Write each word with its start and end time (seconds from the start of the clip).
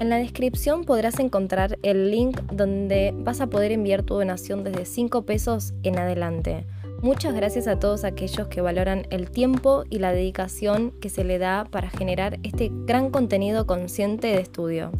En 0.00 0.08
la 0.08 0.16
descripción 0.16 0.84
podrás 0.86 1.18
encontrar 1.18 1.78
el 1.82 2.10
link 2.10 2.40
donde 2.50 3.12
vas 3.14 3.42
a 3.42 3.48
poder 3.48 3.70
enviar 3.70 4.02
tu 4.02 4.14
donación 4.14 4.64
desde 4.64 4.86
5 4.86 5.26
pesos 5.26 5.74
en 5.82 5.98
adelante. 5.98 6.66
Muchas 7.02 7.34
gracias 7.34 7.66
a 7.66 7.78
todos 7.78 8.04
aquellos 8.04 8.48
que 8.48 8.62
valoran 8.62 9.06
el 9.10 9.30
tiempo 9.30 9.84
y 9.90 9.98
la 9.98 10.12
dedicación 10.12 10.98
que 11.02 11.10
se 11.10 11.22
le 11.22 11.38
da 11.38 11.66
para 11.70 11.90
generar 11.90 12.38
este 12.44 12.70
gran 12.72 13.10
contenido 13.10 13.66
consciente 13.66 14.28
de 14.28 14.40
estudio. 14.40 14.90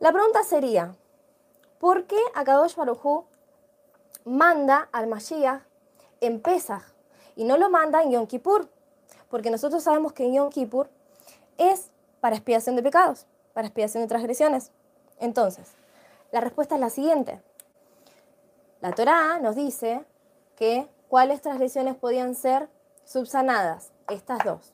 La 0.00 0.12
pregunta 0.12 0.42
sería, 0.46 0.96
¿por 1.78 2.04
qué 2.04 2.18
Akadosh 2.34 2.76
Baruj 2.76 3.24
manda 4.26 4.86
al 4.92 5.06
Mashiach 5.06 5.69
en 6.20 6.42
y 7.36 7.44
no 7.44 7.56
lo 7.56 7.70
manda 7.70 8.02
en 8.02 8.10
Yom 8.10 8.26
Kippur? 8.26 8.68
Porque 9.28 9.50
nosotros 9.50 9.82
sabemos 9.82 10.12
que 10.12 10.32
Yom 10.32 10.50
Kippur 10.50 10.88
es 11.58 11.90
para 12.20 12.36
expiación 12.36 12.76
de 12.76 12.82
pecados, 12.82 13.26
para 13.52 13.66
expiación 13.66 14.02
de 14.02 14.08
transgresiones. 14.08 14.70
Entonces, 15.18 15.68
la 16.32 16.40
respuesta 16.40 16.74
es 16.74 16.80
la 16.80 16.90
siguiente. 16.90 17.40
La 18.80 18.92
Torá 18.92 19.38
nos 19.40 19.56
dice 19.56 20.04
que 20.56 20.88
cuáles 21.08 21.42
transgresiones 21.42 21.96
podían 21.96 22.34
ser 22.34 22.68
subsanadas, 23.04 23.92
estas 24.08 24.44
dos. 24.44 24.72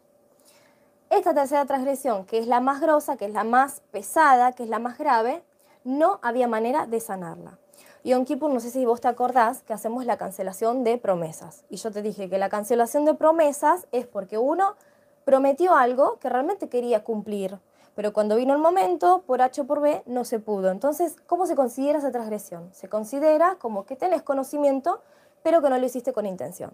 Esta 1.09 1.35
tercera 1.35 1.65
transgresión, 1.67 2.25
que 2.27 2.39
es 2.39 2.47
la 2.47 2.61
más 2.61 2.81
grosa, 2.81 3.17
que 3.17 3.27
es 3.27 3.33
la 3.33 3.45
más 3.45 3.81
pesada, 3.91 4.53
que 4.53 4.65
es 4.65 4.69
la 4.69 4.79
más 4.79 4.99
grave, 4.99 5.43
no 5.85 6.19
había 6.23 6.49
manera 6.49 6.87
de 6.87 7.01
sanarla. 7.01 7.59
Yom 8.07 8.25
Kippur, 8.25 8.53
no 8.53 8.61
sé 8.61 8.71
si 8.71 8.87
vos 8.87 9.01
te 9.01 9.09
acordás 9.09 9.63
que 9.65 9.73
hacemos 9.73 10.07
la 10.07 10.17
cancelación 10.17 10.85
de 10.85 10.97
promesas. 10.97 11.65
Y 11.69 11.77
yo 11.79 11.91
te 11.91 12.03
dije 12.03 12.31
que 12.31 12.39
la 12.39 12.49
cancelación 12.49 13.05
de 13.05 13.15
promesas 13.15 13.89
es 13.91 14.07
porque 14.07 14.39
uno 14.39 14.77
prometió 15.25 15.75
algo 15.75 16.21
que 16.21 16.29
realmente 16.29 16.69
quería 16.69 17.03
cumplir, 17.03 17.59
pero 17.97 18.13
cuando 18.13 18.37
vino 18.37 18.55
el 18.55 18.61
momento, 18.61 19.25
por 19.27 19.43
H 19.43 19.63
o 19.63 19.65
por 19.65 19.81
B, 19.81 20.05
no 20.07 20.25
se 20.25 20.39
pudo. 20.39 20.71
Entonces, 20.71 21.17
¿cómo 21.27 21.47
se 21.47 21.57
considera 21.57 21.99
esa 21.99 22.13
transgresión? 22.13 22.73
Se 22.73 22.89
considera 22.89 23.57
como 23.59 23.87
que 23.87 23.97
tenés 23.97 24.23
conocimiento, 24.23 25.01
pero 25.43 25.61
que 25.61 25.69
no 25.69 25.77
lo 25.77 25.85
hiciste 25.85 26.13
con 26.13 26.27
intención. 26.27 26.71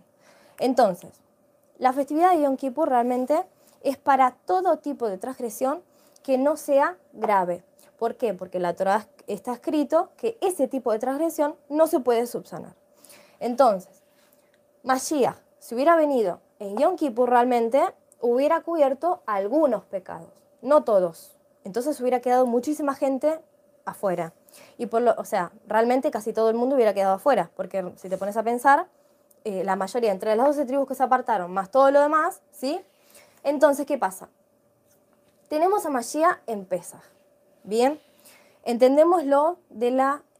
Entonces, 0.58 1.12
la 1.78 1.94
festividad 1.94 2.32
de 2.32 2.42
Yom 2.42 2.58
Kippur 2.58 2.90
realmente 2.90 3.42
es 3.82 3.96
para 3.96 4.32
todo 4.44 4.76
tipo 4.80 5.08
de 5.08 5.16
transgresión 5.16 5.80
que 6.22 6.36
no 6.36 6.58
sea 6.58 6.98
grave. 7.14 7.64
¿Por 8.02 8.16
qué? 8.16 8.34
Porque 8.34 8.58
la 8.58 8.74
Torah 8.74 9.06
está 9.28 9.52
escrito 9.52 10.10
que 10.16 10.36
ese 10.40 10.66
tipo 10.66 10.90
de 10.90 10.98
transgresión 10.98 11.54
no 11.68 11.86
se 11.86 12.00
puede 12.00 12.26
subsanar. 12.26 12.74
Entonces, 13.38 14.02
Mashiach, 14.82 15.36
si 15.60 15.76
hubiera 15.76 15.94
venido 15.94 16.40
en 16.58 16.76
Yom 16.78 16.96
Kippur 16.96 17.30
realmente, 17.30 17.80
hubiera 18.20 18.62
cubierto 18.62 19.22
algunos 19.24 19.84
pecados, 19.84 20.32
no 20.62 20.82
todos. 20.82 21.36
Entonces 21.62 22.00
hubiera 22.00 22.18
quedado 22.18 22.44
muchísima 22.44 22.96
gente 22.96 23.38
afuera. 23.84 24.32
Y 24.78 24.86
por 24.86 25.02
lo, 25.02 25.14
o 25.16 25.24
sea, 25.24 25.52
realmente 25.68 26.10
casi 26.10 26.32
todo 26.32 26.50
el 26.50 26.56
mundo 26.56 26.74
hubiera 26.74 26.94
quedado 26.94 27.14
afuera, 27.14 27.52
porque 27.54 27.92
si 27.94 28.08
te 28.08 28.18
pones 28.18 28.36
a 28.36 28.42
pensar, 28.42 28.88
eh, 29.44 29.62
la 29.62 29.76
mayoría, 29.76 30.10
entre 30.10 30.34
las 30.34 30.48
12 30.48 30.64
tribus 30.64 30.88
que 30.88 30.96
se 30.96 31.04
apartaron, 31.04 31.52
más 31.52 31.70
todo 31.70 31.88
lo 31.92 32.00
demás, 32.00 32.42
¿sí? 32.50 32.80
Entonces, 33.44 33.86
¿qué 33.86 33.96
pasa? 33.96 34.28
Tenemos 35.48 35.86
a 35.86 35.90
Mashiach 35.90 36.40
en 36.48 36.64
Pesach. 36.64 37.12
Bien, 37.64 38.00
entendemos 38.64 39.24
lo 39.24 39.58
de 39.70 39.88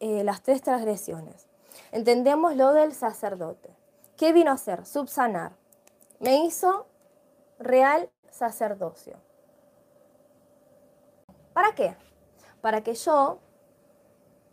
eh, 0.01 0.25
las 0.25 0.43
tres 0.43 0.61
transgresiones. 0.63 1.47
Entendemos 1.93 2.57
lo 2.57 2.73
del 2.73 2.93
sacerdote. 2.95 3.71
¿Qué 4.17 4.33
vino 4.33 4.51
a 4.51 4.55
hacer? 4.55 4.85
Subsanar. 4.87 5.53
Me 6.19 6.45
hizo 6.45 6.87
real 7.59 8.11
sacerdocio. 8.31 9.17
¿Para 11.53 11.75
qué? 11.75 11.95
Para 12.61 12.83
que 12.83 12.95
yo 12.95 13.39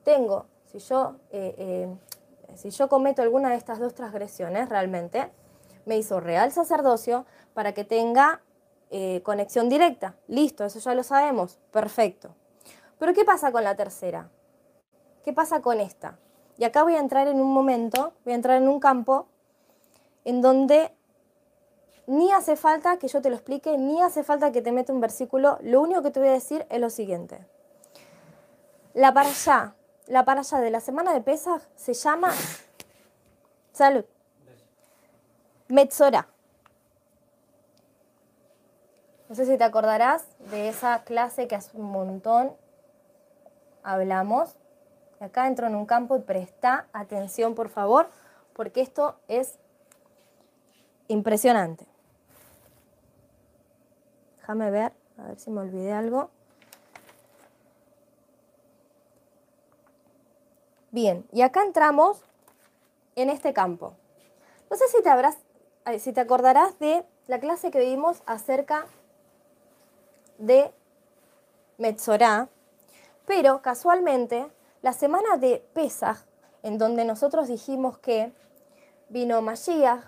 tengo, 0.04 0.46
si 0.66 0.80
yo, 0.80 1.16
eh, 1.32 1.56
eh, 1.58 2.56
si 2.56 2.70
yo 2.70 2.88
cometo 2.88 3.22
alguna 3.22 3.50
de 3.50 3.56
estas 3.56 3.80
dos 3.80 3.96
transgresiones 3.96 4.70
realmente, 4.70 5.32
me 5.86 5.98
hizo 5.98 6.20
real 6.20 6.52
sacerdocio 6.52 7.26
para 7.54 7.74
que 7.74 7.84
tenga 7.84 8.42
conexión 9.22 9.70
directa. 9.70 10.16
Listo, 10.28 10.66
eso 10.66 10.80
ya 10.80 10.96
lo 10.96 11.04
sabemos. 11.04 11.60
Perfecto. 11.72 12.34
Pero 13.00 13.14
¿qué 13.14 13.26
pasa 13.26 13.52
con 13.52 13.64
la 13.64 13.76
tercera? 13.76 14.30
¿Qué 15.24 15.34
pasa 15.34 15.62
con 15.62 15.80
esta? 15.80 16.20
Y 16.58 16.66
acá 16.66 16.84
voy 16.84 16.96
a 16.96 17.00
entrar 17.00 17.28
en 17.28 17.40
un 17.40 17.54
momento, 17.54 18.14
voy 18.26 18.34
a 18.34 18.36
entrar 18.36 18.58
en 18.58 18.68
un 18.68 18.80
campo 18.80 19.28
en 20.26 20.42
donde 20.42 20.92
ni 22.06 22.32
hace 22.32 22.56
falta 22.56 22.98
que 22.98 23.08
yo 23.08 23.22
te 23.22 23.30
lo 23.30 23.36
explique, 23.36 23.78
ni 23.78 24.02
hace 24.02 24.24
falta 24.24 24.52
que 24.52 24.62
te 24.62 24.72
meta 24.72 24.92
un 24.92 25.00
versículo. 25.00 25.58
Lo 25.62 25.80
único 25.80 26.02
que 26.02 26.12
te 26.12 26.20
voy 26.20 26.30
a 26.30 26.34
decir 26.34 26.66
es 26.70 26.80
lo 26.82 26.90
siguiente. 26.90 27.46
La 28.94 29.14
para 29.14 29.30
allá, 29.30 29.76
la 30.08 30.26
para 30.26 30.42
allá 30.42 30.58
de 30.60 30.72
la 30.72 30.82
semana 30.82 31.14
de 31.14 31.22
Pesaj 31.22 31.62
se 31.76 31.94
llama 31.94 32.32
salud. 33.72 34.04
Metzora. 35.68 36.28
No 39.30 39.36
sé 39.36 39.46
si 39.46 39.58
te 39.58 39.64
acordarás 39.64 40.26
de 40.52 40.68
esa 40.68 41.04
clase 41.04 41.48
que 41.48 41.56
hace 41.56 41.78
un 41.78 41.92
montón 41.92 42.56
hablamos. 43.84 44.56
Acá 45.20 45.48
entro 45.48 45.68
en 45.68 45.76
un 45.76 45.86
campo 45.86 46.16
y 46.16 46.22
presta 46.22 46.88
atención, 46.94 47.56
por 47.56 47.70
favor, 47.70 48.10
porque 48.54 48.82
esto 48.82 49.20
es 49.28 49.60
impresionante. 51.08 51.86
Déjame 54.38 54.72
ver, 54.72 54.94
a 55.18 55.24
ver 55.24 55.40
si 55.40 55.52
me 55.52 55.62
olvidé 55.62 55.92
algo. 55.92 56.30
Bien, 60.92 61.28
y 61.32 61.42
acá 61.42 61.64
entramos 61.64 62.24
en 63.16 63.30
este 63.30 63.54
campo. 63.54 63.94
No 64.70 64.78
sé 64.78 64.88
si 64.88 65.04
te, 65.04 65.10
habrás, 65.10 65.38
si 66.00 66.14
te 66.14 66.22
acordarás 66.22 66.80
de 66.80 67.06
la 67.28 67.40
clase 67.40 67.70
que 67.70 67.80
vimos 67.80 68.24
acerca 68.26 68.86
de 70.38 70.72
Metzorá, 71.78 72.50
pero 73.30 73.62
casualmente 73.62 74.50
la 74.82 74.92
semana 74.92 75.38
de 75.38 75.64
Pesach, 75.74 76.18
en 76.64 76.80
donde 76.80 77.06
nosotros 77.06 77.48
dijimos 77.48 78.00
que 78.00 78.34
vino 79.10 79.40
Mashiach, 79.44 80.02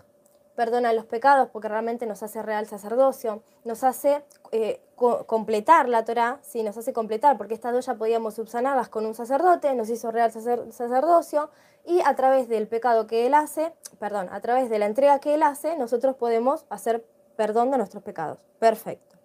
perdona 0.56 0.92
los 0.92 1.06
pecados 1.06 1.48
porque 1.50 1.68
realmente 1.68 2.08
nos 2.08 2.24
hace 2.24 2.42
real 2.42 2.66
sacerdocio, 2.66 3.44
nos 3.64 3.84
hace 3.84 4.24
eh, 4.52 4.82
completar 4.96 5.88
la 5.88 6.04
Torah, 6.04 6.40
sí, 6.42 6.64
nos 6.64 6.76
hace 6.78 6.94
completar, 6.94 7.38
porque 7.38 7.54
estas 7.54 7.74
dos 7.74 7.86
ya 7.86 7.94
podíamos 7.94 8.34
subsanarlas 8.34 8.90
con 8.90 9.06
un 9.06 9.14
sacerdote, 9.14 9.76
nos 9.76 9.92
hizo 9.92 10.10
real 10.10 10.32
sacerdocio, 10.32 11.52
y 11.86 12.02
a 12.02 12.16
través 12.16 12.50
del 12.50 12.68
pecado 12.68 13.06
que 13.06 13.28
él 13.28 13.36
hace, 13.36 13.72
perdón, 14.00 14.30
a 14.32 14.42
través 14.42 14.68
de 14.72 14.80
la 14.80 14.88
entrega 14.88 15.20
que 15.20 15.36
él 15.36 15.44
hace, 15.44 15.78
nosotros 15.78 16.16
podemos 16.16 16.66
hacer 16.72 17.06
perdón 17.36 17.70
de 17.70 17.78
nuestros 17.78 18.02
pecados. 18.02 18.40
Perfecto. 18.58 19.18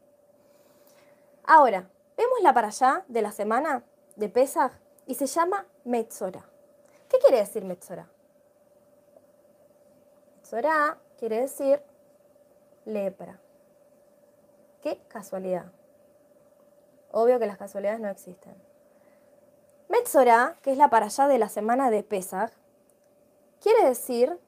Ahora, 1.44 1.88
vemos 2.16 2.40
la 2.42 2.52
para 2.54 2.68
allá 2.68 3.04
de 3.08 3.22
la 3.22 3.32
semana 3.32 3.84
de 4.16 4.28
Pesach 4.28 4.72
y 5.06 5.14
se 5.14 5.26
llama 5.26 5.66
Metzora. 5.84 6.44
¿Qué 7.08 7.18
quiere 7.18 7.38
decir 7.38 7.64
Metzora? 7.64 8.08
Metzora 10.36 10.98
quiere 11.18 11.40
decir 11.40 11.82
lepra. 12.84 13.38
Qué 14.82 15.00
casualidad. 15.08 15.72
Obvio 17.12 17.38
que 17.38 17.46
las 17.46 17.58
casualidades 17.58 18.00
no 18.00 18.08
existen. 18.08 18.54
Metzora, 19.88 20.56
que 20.62 20.72
es 20.72 20.78
la 20.78 20.90
para 20.90 21.06
allá 21.06 21.28
de 21.28 21.38
la 21.38 21.48
semana 21.48 21.90
de 21.90 22.02
Pesach, 22.02 22.52
quiere 23.60 23.88
decir 23.88 24.38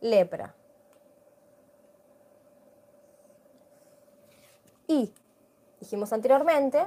lepra. 0.00 0.54
Y 4.86 5.14
Dijimos 5.82 6.12
anteriormente 6.12 6.86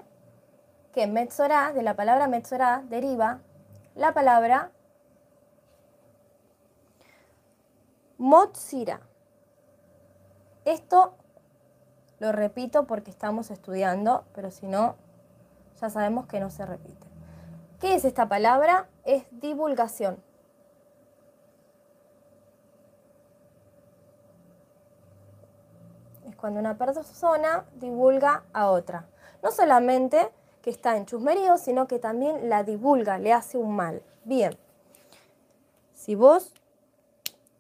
que 0.94 1.06
Metzorah, 1.06 1.74
de 1.74 1.84
la 1.84 1.98
palabra 1.98 2.30
Metzorah, 2.30 2.82
deriva 2.88 3.42
la 3.94 4.14
palabra 4.14 4.72
Motzira. 8.18 9.02
Esto 10.64 11.14
lo 12.20 12.32
repito 12.32 12.88
porque 12.88 13.12
estamos 13.12 13.52
estudiando, 13.52 14.24
pero 14.34 14.50
si 14.50 14.66
no, 14.66 14.96
ya 15.82 15.90
sabemos 15.90 16.28
que 16.28 16.40
no 16.40 16.50
se 16.50 16.66
repite. 16.66 17.06
¿Qué 17.82 17.96
es 17.96 18.06
esta 18.06 18.30
palabra? 18.30 18.88
Es 19.04 19.26
divulgación. 19.30 20.24
Cuando 26.46 26.60
una 26.60 26.78
persona 26.78 27.66
divulga 27.74 28.44
a 28.54 28.70
otra. 28.70 29.08
No 29.42 29.50
solamente 29.50 30.30
que 30.62 30.70
está 30.70 30.96
en 30.96 31.08
chusmerío, 31.08 31.58
sino 31.58 31.88
que 31.88 31.98
también 31.98 32.50
la 32.50 32.64
divulga, 32.64 33.18
le 33.18 33.34
hace 33.34 33.58
un 33.58 33.76
mal. 33.76 34.04
Bien, 34.26 34.56
si 35.96 36.14
vos 36.14 36.54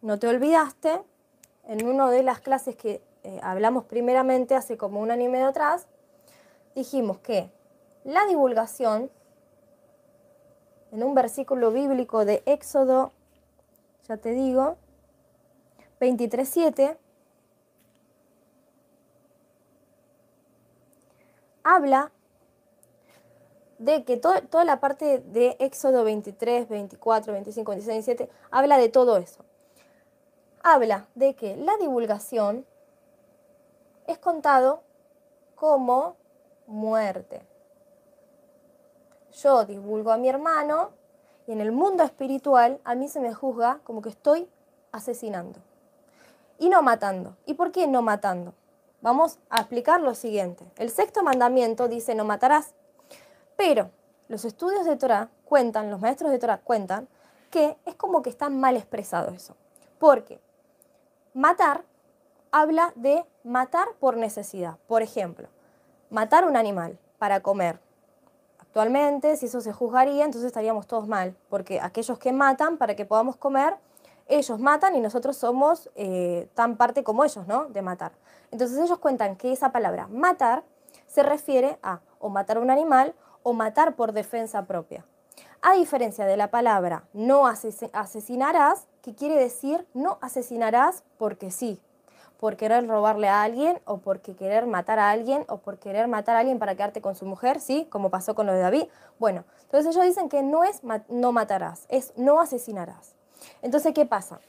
no 0.03 0.19
te 0.19 0.27
olvidaste, 0.27 1.01
en 1.63 1.87
una 1.87 2.11
de 2.11 2.21
las 2.21 2.41
clases 2.41 2.75
que 2.75 3.01
eh, 3.23 3.39
hablamos 3.41 3.85
primeramente 3.85 4.53
hace 4.53 4.77
como 4.77 4.99
un 4.99 5.09
año 5.09 5.23
y 5.23 5.29
medio 5.29 5.47
atrás, 5.47 5.87
dijimos 6.75 7.17
que 7.17 7.49
la 8.03 8.23
divulgación, 8.27 9.09
en 10.91 11.01
un 11.01 11.15
versículo 11.15 11.71
bíblico 11.71 12.23
de 12.23 12.43
Éxodo, 12.45 13.13
ya 14.07 14.17
te 14.17 14.29
digo, 14.33 14.77
23.7, 15.99 16.97
habla 21.65 22.11
de 23.79 24.05
que 24.05 24.17
toda 24.17 24.63
la 24.63 24.79
parte 24.79 25.19
de 25.19 25.57
Éxodo 25.59 26.05
23, 26.05 26.69
24, 26.69 27.33
25, 27.33 27.71
26, 27.71 28.05
27, 28.05 28.29
habla 28.51 28.77
de 28.77 28.87
todo 28.87 29.17
eso. 29.17 29.43
Habla 30.63 31.07
de 31.15 31.35
que 31.35 31.57
la 31.57 31.75
divulgación 31.77 32.65
es 34.07 34.17
contado 34.19 34.83
como 35.55 36.15
muerte. 36.67 37.41
Yo 39.33 39.65
divulgo 39.65 40.11
a 40.11 40.17
mi 40.17 40.29
hermano 40.29 40.91
y 41.47 41.51
en 41.51 41.61
el 41.61 41.71
mundo 41.71 42.03
espiritual 42.03 42.79
a 42.83 42.95
mí 42.95 43.09
se 43.09 43.19
me 43.19 43.33
juzga 43.33 43.79
como 43.83 44.01
que 44.01 44.09
estoy 44.09 44.47
asesinando 44.91 45.59
y 46.59 46.69
no 46.69 46.81
matando. 46.83 47.35
¿Y 47.45 47.55
por 47.55 47.71
qué 47.71 47.87
no 47.87 48.01
matando? 48.01 48.53
Vamos 49.05 49.37
a 49.51 49.57
explicar 49.57 50.01
lo 50.01 50.15
siguiente. 50.15 50.65
El 50.77 50.89
sexto 50.89 51.21
mandamiento 51.21 51.87
dice 51.87 52.15
no 52.15 52.25
matarás. 52.25 52.73
Pero 53.55 53.91
los 54.29 54.45
estudios 54.45 54.83
de 54.83 54.95
Torah 54.95 55.29
cuentan, 55.45 55.91
los 55.91 56.01
maestros 56.01 56.31
de 56.31 56.39
Torah 56.39 56.57
cuentan, 56.57 57.07
que 57.51 57.77
es 57.85 57.93
como 57.93 58.23
que 58.23 58.31
está 58.31 58.49
mal 58.49 58.75
expresado 58.75 59.31
eso. 59.31 59.55
Porque 59.99 60.39
matar 61.35 61.83
habla 62.51 62.93
de 62.95 63.23
matar 63.43 63.89
por 63.99 64.17
necesidad. 64.17 64.79
Por 64.87 65.03
ejemplo, 65.03 65.49
matar 66.09 66.43
un 66.43 66.57
animal 66.57 66.97
para 67.19 67.41
comer. 67.41 67.79
Actualmente, 68.57 69.37
si 69.37 69.45
eso 69.45 69.61
se 69.61 69.71
juzgaría, 69.71 70.25
entonces 70.25 70.47
estaríamos 70.47 70.87
todos 70.87 71.07
mal, 71.07 71.35
porque 71.51 71.79
aquellos 71.79 72.17
que 72.17 72.33
matan 72.33 72.77
para 72.77 72.95
que 72.95 73.05
podamos 73.05 73.35
comer, 73.35 73.75
ellos 74.27 74.59
matan 74.59 74.95
y 74.95 75.01
nosotros 75.01 75.37
somos 75.37 75.89
eh, 75.95 76.49
tan 76.53 76.77
parte 76.77 77.03
como 77.03 77.23
ellos, 77.23 77.47
¿no? 77.47 77.65
De 77.65 77.81
matar. 77.81 78.13
Entonces 78.51 78.77
ellos 78.79 78.99
cuentan 78.99 79.35
que 79.35 79.51
esa 79.51 79.71
palabra 79.71 80.07
matar 80.07 80.63
se 81.07 81.23
refiere 81.23 81.77
a 81.83 81.99
o 82.19 82.29
matar 82.29 82.57
a 82.57 82.59
un 82.61 82.71
animal 82.71 83.13
o 83.43 83.53
matar 83.53 83.95
por 83.95 84.11
defensa 84.11 84.65
propia. 84.65 85.05
A 85.61 85.73
diferencia 85.73 86.25
de 86.25 86.37
la 86.37 86.51
palabra 86.51 87.03
no 87.13 87.47
asesinarás, 87.47 88.87
que 89.01 89.15
quiere 89.15 89.35
decir 89.35 89.87
no 89.93 90.17
asesinarás 90.21 91.03
porque 91.17 91.51
sí, 91.51 91.79
por 92.39 92.57
querer 92.57 92.87
robarle 92.87 93.27
a 93.27 93.41
alguien 93.43 93.79
o 93.85 93.97
porque 93.97 94.35
querer 94.35 94.67
matar 94.67 94.99
a 94.99 95.09
alguien 95.09 95.45
o 95.47 95.57
por 95.57 95.79
querer 95.79 96.07
matar 96.07 96.35
a 96.35 96.39
alguien 96.39 96.59
para 96.59 96.75
quedarte 96.75 97.01
con 97.01 97.15
su 97.15 97.25
mujer, 97.25 97.59
¿sí? 97.59 97.87
Como 97.89 98.09
pasó 98.09 98.35
con 98.35 98.45
lo 98.45 98.53
de 98.53 98.59
David. 98.59 98.83
Bueno, 99.17 99.45
entonces 99.63 99.95
ellos 99.95 100.05
dicen 100.05 100.29
que 100.29 100.43
no 100.43 100.63
es 100.63 100.81
no 101.09 101.31
matarás, 101.31 101.85
es 101.89 102.13
no 102.17 102.39
asesinarás. 102.39 103.14
Entonces, 103.61 103.93
¿qué 103.93 104.05
pasa? 104.05 104.39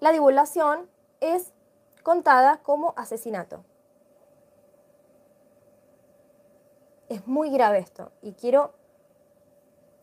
La 0.00 0.12
divulgación 0.12 0.88
es 1.20 1.52
contada 2.02 2.58
como 2.62 2.94
asesinato. 2.96 3.64
Es 7.08 7.26
muy 7.26 7.50
grave 7.50 7.78
esto 7.78 8.12
y 8.22 8.32
quiero 8.32 8.72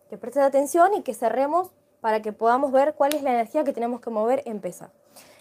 que 0.10 0.18
prestes 0.18 0.44
atención 0.44 0.94
y 0.94 1.01
que 1.01 1.13
cerremos 1.13 1.72
para 2.01 2.22
que 2.22 2.33
podamos 2.33 2.72
ver 2.72 2.94
cuál 2.95 3.16
es 3.16 3.24
la 3.24 3.31
energía 3.31 3.63
que 3.63 3.74
tenemos 3.74 4.01
que 4.01 4.10
mover 4.10 4.44
en 4.45 4.60
Pesa. 4.60 4.92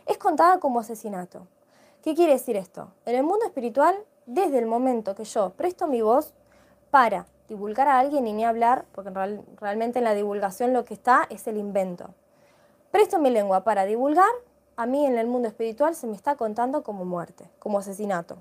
Es 0.07 0.19
contada 0.19 0.61
como 0.61 0.81
asesinato. 0.81 1.47
¿Qué 2.03 2.15
quiere 2.15 2.35
decir 2.35 2.57
esto? 2.57 2.93
En 3.07 3.15
el 3.17 3.23
mundo 3.23 3.45
espiritual, 3.47 3.97
desde 4.27 4.59
el 4.59 4.67
momento 4.67 5.15
que 5.15 5.25
yo 5.25 5.51
presto 5.51 5.87
mi 5.87 6.03
voz 6.03 6.33
para 6.91 7.27
divulgar 7.49 7.89
a 7.89 7.99
alguien 7.99 8.27
y 8.27 8.33
ni 8.33 8.45
hablar, 8.45 8.85
porque 8.93 9.11
realmente 9.61 9.99
en 9.99 10.05
la 10.05 10.15
divulgación 10.15 10.73
lo 10.73 10.85
que 10.85 10.95
está 10.95 11.27
es 11.29 11.47
el 11.47 11.57
invento. 11.57 12.15
Presto 12.95 13.19
mi 13.19 13.29
lengua 13.29 13.65
para 13.65 13.87
divulgar, 13.87 14.31
a 14.77 14.87
mí 14.87 15.05
en 15.05 15.19
el 15.19 15.27
mundo 15.27 15.49
espiritual 15.49 15.97
se 15.97 16.07
me 16.07 16.15
está 16.15 16.37
contando 16.37 16.85
como 16.85 17.05
muerte, 17.05 17.51
como 17.59 17.81
asesinato. 17.81 18.37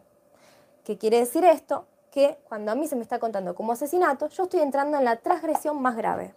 ¿Qué 0.83 0.95
quiere 0.99 1.17
decir 1.17 1.43
esto? 1.43 1.87
que 2.11 2.37
cuando 2.47 2.71
a 2.71 2.75
mí 2.75 2.87
se 2.87 2.95
me 2.95 3.01
está 3.01 3.17
contando 3.17 3.55
como 3.55 3.71
asesinato, 3.71 4.29
yo 4.29 4.43
estoy 4.43 4.59
entrando 4.59 4.99
en 4.99 5.05
la 5.05 5.15
transgresión 5.15 5.81
más 5.81 5.95
grave. 5.95 6.35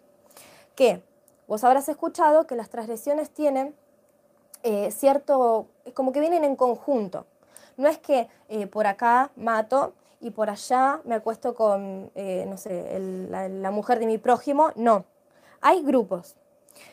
Que 0.74 1.02
vos 1.46 1.62
habrás 1.62 1.90
escuchado 1.90 2.46
que 2.46 2.56
las 2.56 2.70
transgresiones 2.70 3.28
tienen 3.28 3.74
eh, 4.62 4.90
cierto, 4.92 5.66
como 5.92 6.12
que 6.12 6.20
vienen 6.20 6.42
en 6.42 6.56
conjunto. 6.56 7.26
No 7.76 7.86
es 7.86 7.98
que 7.98 8.30
eh, 8.48 8.66
por 8.66 8.86
acá 8.86 9.30
mato 9.36 9.92
y 10.22 10.30
por 10.30 10.48
allá 10.48 11.02
me 11.04 11.16
acuesto 11.16 11.54
con, 11.54 12.10
eh, 12.14 12.46
no 12.48 12.56
sé, 12.56 12.98
la, 13.28 13.50
la 13.50 13.70
mujer 13.70 13.98
de 13.98 14.06
mi 14.06 14.16
prójimo. 14.16 14.70
No, 14.74 15.04
hay 15.60 15.82
grupos. 15.82 16.34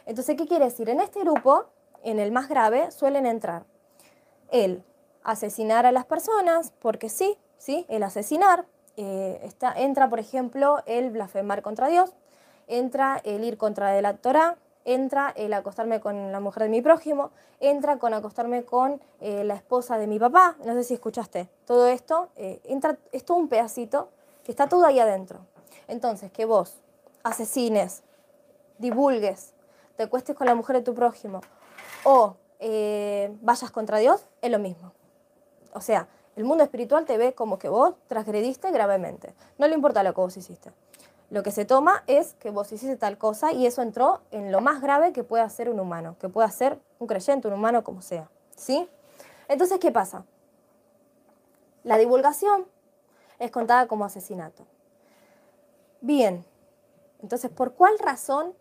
Entonces, 0.06 0.35
¿qué 0.38 0.47
quiere 0.47 0.65
decir? 0.65 0.89
En 0.89 1.00
este 1.00 1.21
grupo, 1.21 1.65
en 2.03 2.19
el 2.19 2.31
más 2.31 2.50
grave, 2.50 2.91
suelen 2.91 3.25
entrar 3.25 3.65
el 4.51 4.83
asesinar 5.24 5.85
a 5.85 5.91
las 5.91 6.06
personas, 6.06 6.74
porque 6.80 7.09
sí, 7.09 7.38
¿sí? 7.57 7.85
el 7.89 8.03
asesinar, 8.03 8.65
eh, 8.97 9.50
entra, 9.75 10.09
por 10.09 10.19
ejemplo, 10.19 10.83
el 10.85 11.09
blasfemar 11.09 11.62
contra 11.62 11.88
Dios, 11.88 12.12
entra 12.68 13.19
el 13.24 13.44
ir 13.44 13.57
contra 13.57 14.00
la 14.01 14.15
Torah, 14.18 14.57
entra 14.85 15.33
el 15.35 15.53
acostarme 15.53 16.00
con 16.01 16.31
la 16.31 16.39
mujer 16.39 16.63
de 16.63 16.69
mi 16.69 16.81
prójimo, 16.81 17.31
entra 17.59 17.97
con 17.97 18.13
acostarme 18.13 18.63
con 18.63 19.01
eh, 19.21 19.44
la 19.44 19.56
esposa 19.56 19.97
de 19.97 20.07
mi 20.07 20.19
papá, 20.19 20.56
no 20.65 20.74
sé 20.74 20.83
si 20.83 20.94
escuchaste, 20.94 21.47
todo 21.65 21.88
esto, 21.88 22.29
eh, 22.36 22.59
entra, 22.65 22.97
es 23.12 23.25
todo 23.25 23.38
un 23.38 23.47
pedacito 23.47 24.09
que 24.44 24.51
está 24.51 24.68
todo 24.68 24.86
ahí 24.86 25.00
adentro. 25.00 25.39
Entonces, 25.88 26.31
que 26.31 26.45
vos 26.45 26.75
asesines, 27.24 28.03
divulgues, 28.77 29.53
te 29.95 30.03
acuestes 30.03 30.35
con 30.35 30.47
la 30.47 30.55
mujer 30.55 30.77
de 30.77 30.81
tu 30.81 30.93
prójimo 30.93 31.41
o 32.03 32.35
vayas 33.41 33.71
contra 33.71 33.97
Dios, 33.97 34.25
es 34.41 34.51
lo 34.51 34.59
mismo. 34.59 34.93
O 35.73 35.81
sea, 35.81 36.07
el 36.35 36.45
mundo 36.45 36.63
espiritual 36.63 37.05
te 37.05 37.17
ve 37.17 37.33
como 37.33 37.59
que 37.59 37.69
vos 37.69 37.95
transgrediste 38.07 38.71
gravemente. 38.71 39.33
No 39.57 39.67
le 39.67 39.75
importa 39.75 40.01
lo 40.03 40.13
que 40.13 40.21
vos 40.21 40.37
hiciste. 40.37 40.71
Lo 41.29 41.43
que 41.43 41.51
se 41.51 41.65
toma 41.65 42.03
es 42.07 42.35
que 42.35 42.51
vos 42.51 42.71
hiciste 42.71 42.95
tal 42.95 43.17
cosa 43.17 43.51
y 43.51 43.65
eso 43.65 43.81
entró 43.81 44.21
en 44.31 44.51
lo 44.51 44.62
más 44.62 44.81
grave 44.81 45.13
que 45.13 45.23
puede 45.23 45.43
hacer 45.43 45.69
un 45.69 45.79
humano, 45.79 46.15
que 46.19 46.29
puede 46.29 46.47
hacer 46.47 46.79
un 47.00 47.07
creyente, 47.07 47.47
un 47.47 47.55
humano, 47.55 47.83
como 47.83 48.01
sea. 48.01 48.29
¿Sí? 48.55 48.88
Entonces, 49.47 49.79
¿qué 49.79 49.91
pasa? 49.91 50.25
La 51.83 51.97
divulgación 51.97 52.65
es 53.39 53.51
contada 53.51 53.88
como 53.88 54.05
asesinato. 54.05 54.65
Bien, 56.01 56.45
entonces, 57.21 57.50
¿por 57.50 57.73
cuál 57.73 57.97
razón 58.00 58.53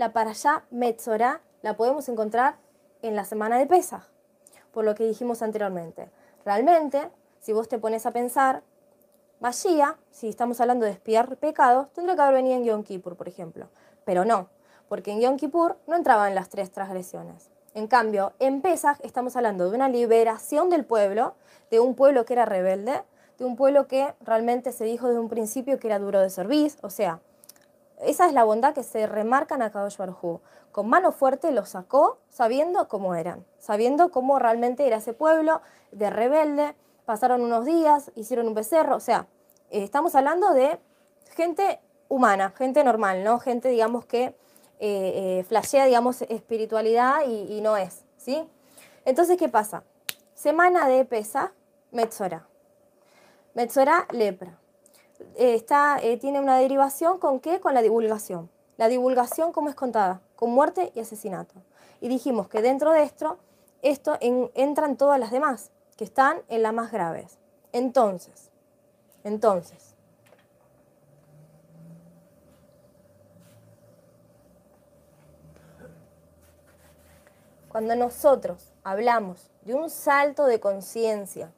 la 0.00 0.14
para 0.14 0.30
allá 0.30 0.64
Metzorah 0.70 1.42
la 1.60 1.76
podemos 1.76 2.08
encontrar 2.08 2.56
en 3.02 3.14
la 3.16 3.26
semana 3.26 3.58
de 3.58 3.66
Pesach? 3.66 4.08
Por 4.72 4.86
lo 4.86 4.94
que 4.94 5.06
dijimos 5.06 5.42
anteriormente. 5.42 6.08
Realmente, 6.42 7.10
si 7.40 7.52
vos 7.52 7.68
te 7.68 7.78
pones 7.78 8.06
a 8.06 8.10
pensar, 8.10 8.62
Mashiach, 9.40 9.96
si 10.10 10.30
estamos 10.30 10.58
hablando 10.62 10.86
de 10.86 10.92
espiar 10.92 11.36
pecados, 11.36 11.92
tendría 11.92 12.16
que 12.16 12.22
haber 12.22 12.36
venido 12.36 12.56
en 12.56 12.64
Yom 12.64 12.82
Kippur, 12.82 13.14
por 13.14 13.28
ejemplo. 13.28 13.68
Pero 14.06 14.24
no, 14.24 14.48
porque 14.88 15.12
en 15.12 15.20
Yom 15.20 15.36
Kippur 15.36 15.76
no 15.86 15.96
entraban 15.96 16.34
las 16.34 16.48
tres 16.48 16.70
transgresiones. 16.70 17.50
En 17.74 17.86
cambio, 17.86 18.32
en 18.38 18.62
Pesach 18.62 18.98
estamos 19.02 19.36
hablando 19.36 19.68
de 19.68 19.76
una 19.76 19.90
liberación 19.90 20.70
del 20.70 20.86
pueblo, 20.86 21.34
de 21.70 21.78
un 21.78 21.94
pueblo 21.94 22.24
que 22.24 22.32
era 22.32 22.46
rebelde, 22.46 23.02
de 23.38 23.44
un 23.44 23.54
pueblo 23.54 23.86
que 23.86 24.14
realmente 24.22 24.72
se 24.72 24.84
dijo 24.84 25.08
desde 25.08 25.20
un 25.20 25.28
principio 25.28 25.78
que 25.78 25.88
era 25.88 25.98
duro 25.98 26.20
de 26.20 26.30
servir, 26.30 26.72
o 26.80 26.88
sea, 26.88 27.20
esa 28.02 28.26
es 28.26 28.32
la 28.32 28.44
bondad 28.44 28.74
que 28.74 28.82
se 28.82 29.06
remarca 29.06 29.54
en 29.54 29.62
Akadosh 29.62 29.96
Baruj 29.96 30.40
Con 30.72 30.88
mano 30.88 31.12
fuerte 31.12 31.52
los 31.52 31.70
sacó 31.70 32.18
sabiendo 32.28 32.88
cómo 32.88 33.14
eran, 33.14 33.44
sabiendo 33.58 34.10
cómo 34.10 34.38
realmente 34.38 34.86
era 34.86 34.96
ese 34.96 35.12
pueblo 35.12 35.60
de 35.92 36.10
rebelde, 36.10 36.74
pasaron 37.04 37.42
unos 37.42 37.64
días, 37.64 38.10
hicieron 38.14 38.48
un 38.48 38.54
becerro, 38.54 38.96
o 38.96 39.00
sea, 39.00 39.26
eh, 39.70 39.82
estamos 39.82 40.14
hablando 40.14 40.54
de 40.54 40.78
gente 41.36 41.80
humana, 42.08 42.52
gente 42.56 42.82
normal, 42.84 43.24
¿no? 43.24 43.38
Gente, 43.38 43.68
digamos, 43.68 44.04
que 44.04 44.24
eh, 44.24 44.34
eh, 44.80 45.44
flashea, 45.46 45.84
digamos, 45.86 46.22
espiritualidad 46.22 47.22
y, 47.26 47.60
no 47.60 47.76
es, 47.76 48.04
¿sí? 48.16 48.48
Entonces, 49.04 49.36
¿qué 49.38 49.48
pasa? 49.48 49.84
Semana 50.34 50.88
de 50.88 51.04
pesa, 51.04 51.52
Metzora. 51.92 52.46
Metzora, 53.54 54.06
lepra. 54.10 54.58
Está, 55.36 56.00
tiene 56.20 56.40
una 56.40 56.56
derivación 56.56 57.18
con 57.18 57.40
qué? 57.40 57.60
Con 57.60 57.74
la 57.74 57.82
divulgación. 57.82 58.50
La 58.76 58.88
divulgación, 58.88 59.52
¿cómo 59.52 59.68
es 59.68 59.74
contada? 59.74 60.22
Con 60.36 60.50
muerte 60.50 60.92
y 60.94 61.00
asesinato. 61.00 61.54
Y 62.00 62.08
dijimos 62.08 62.48
que 62.48 62.62
dentro 62.62 62.92
de 62.92 63.02
esto, 63.02 63.38
esto 63.82 64.16
entran 64.20 64.96
todas 64.96 65.20
las 65.20 65.30
demás 65.30 65.70
que 65.96 66.04
están 66.04 66.42
en 66.48 66.62
las 66.62 66.72
más 66.72 66.90
graves. 66.90 67.38
Entonces, 67.72 68.50
entonces, 69.22 69.94
cuando 77.68 77.94
nosotros 77.96 78.72
hablamos 78.82 79.50
de 79.62 79.74
un 79.74 79.90
salto 79.90 80.46
de 80.46 80.58
conciencia 80.58 81.52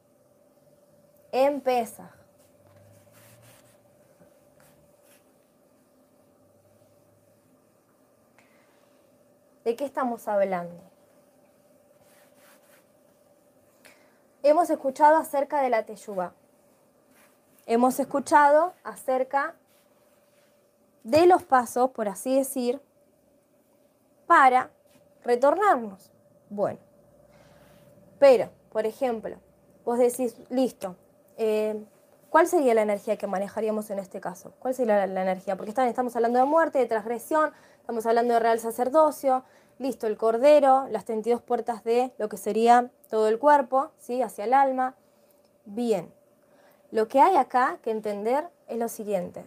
en 1.31 1.61
Pesaj, 1.61 2.22
¿de 9.65 9.77
qué 9.77 9.85
estamos 9.85 10.27
hablando? 10.29 10.81
Hemos 14.43 14.71
escuchado 14.71 15.17
acerca 15.17 15.63
de 15.63 15.71
la 15.71 15.85
Teyuba. 15.85 16.33
Hemos 17.67 18.01
escuchado 18.01 18.75
acerca 18.83 19.55
de 21.05 21.27
los 21.27 21.45
pasos, 21.45 21.91
por 21.91 22.09
así 22.09 22.37
decir, 22.37 22.81
para 24.27 24.71
retornarnos. 25.25 26.11
Bueno, 26.51 26.79
pero, 28.19 28.51
por 28.71 28.87
ejemplo, 28.87 29.37
vos 29.85 29.99
decís, 29.99 30.37
listo, 30.49 30.97
eh, 31.37 31.85
¿cuál 32.31 32.47
sería 32.47 32.75
la 32.75 32.83
energía 32.83 33.17
que 33.17 33.27
manejaríamos 33.27 33.91
en 33.91 33.99
este 33.99 34.21
caso? 34.21 34.53
¿Cuál 34.59 34.75
sería 34.75 35.07
la, 35.07 35.23
energía? 35.23 35.57
Porque 35.57 35.71
estamos 35.71 36.17
hablando 36.17 36.39
de 36.39 36.45
muerte, 36.45 36.79
de 36.79 36.87
transgresión, 36.87 37.53
estamos 37.83 38.07
hablando 38.07 38.35
de 38.35 38.39
real 38.41 38.61
sacerdocio, 38.61 39.43
listo, 39.81 40.07
el 40.07 40.17
cordero, 40.17 40.87
las 40.89 41.05
32 41.05 41.43
puertas 41.43 41.83
de 41.83 42.13
lo 42.17 42.29
que 42.29 42.37
sería 42.37 42.93
todo 43.11 43.27
el 43.27 43.41
cuerpo, 43.41 43.91
¿sí? 43.99 44.23
hacia 44.23 44.45
el 44.45 44.55
alma. 44.55 44.95
Bien, 45.65 46.15
lo 46.93 47.09
que 47.09 47.21
hay 47.21 47.35
acá 47.35 47.81
que 47.83 47.91
entender 47.91 48.49
es 48.69 48.79
lo 48.79 48.89
siguiente. 48.89 49.45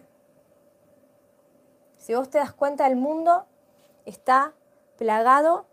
Si 1.96 2.14
vos 2.14 2.28
te 2.28 2.36
das 2.36 2.52
cuenta, 2.52 2.86
el 2.86 2.96
mundo 2.96 3.46
está 4.04 4.52
plagado 4.98 5.64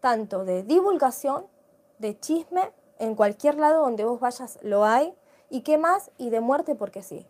tanto 0.00 0.46
de 0.46 0.62
divulgación, 0.62 1.46
de 1.98 2.18
chisme, 2.18 2.72
en 2.98 3.14
cualquier 3.14 3.56
lado 3.56 3.82
donde 3.82 4.06
vos 4.06 4.20
vayas 4.20 4.58
lo 4.62 4.86
hay, 4.86 5.14
y 5.50 5.60
qué 5.60 5.76
más, 5.76 6.10
y 6.16 6.30
de 6.30 6.40
muerte 6.40 6.74
porque 6.74 7.02
sí. 7.02 7.26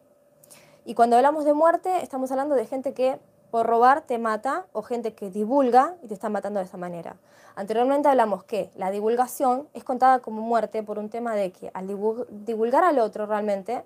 Y 0.85 0.95
cuando 0.95 1.17
hablamos 1.17 1.45
de 1.45 1.55
muerte, 1.55 2.05
estamos 2.05 2.31
hablando 2.31 2.55
de 2.55 2.67
gente 2.67 2.95
que 2.95 3.19
por 3.51 3.67
robar 3.67 4.03
te 4.03 4.19
mata 4.19 4.67
o 4.73 4.83
gente 4.83 5.15
que 5.15 5.31
divulga 5.31 5.95
y 6.03 6.09
te 6.09 6.15
está 6.15 6.29
matando 6.29 6.61
de 6.61 6.67
esa 6.67 6.77
manera. 6.77 7.17
Anteriormente 7.57 8.09
hablamos 8.09 8.45
que 8.45 8.71
la 8.77 8.91
divulgación 8.91 9.69
es 9.75 9.85
contada 9.85 10.21
como 10.21 10.41
muerte 10.43 10.83
por 10.83 10.99
un 10.99 11.09
tema 11.09 11.35
de 11.35 11.53
que 11.53 11.71
al 11.75 11.87
divulgar 11.87 12.85
al 12.85 12.99
otro 12.99 13.27
realmente, 13.27 13.85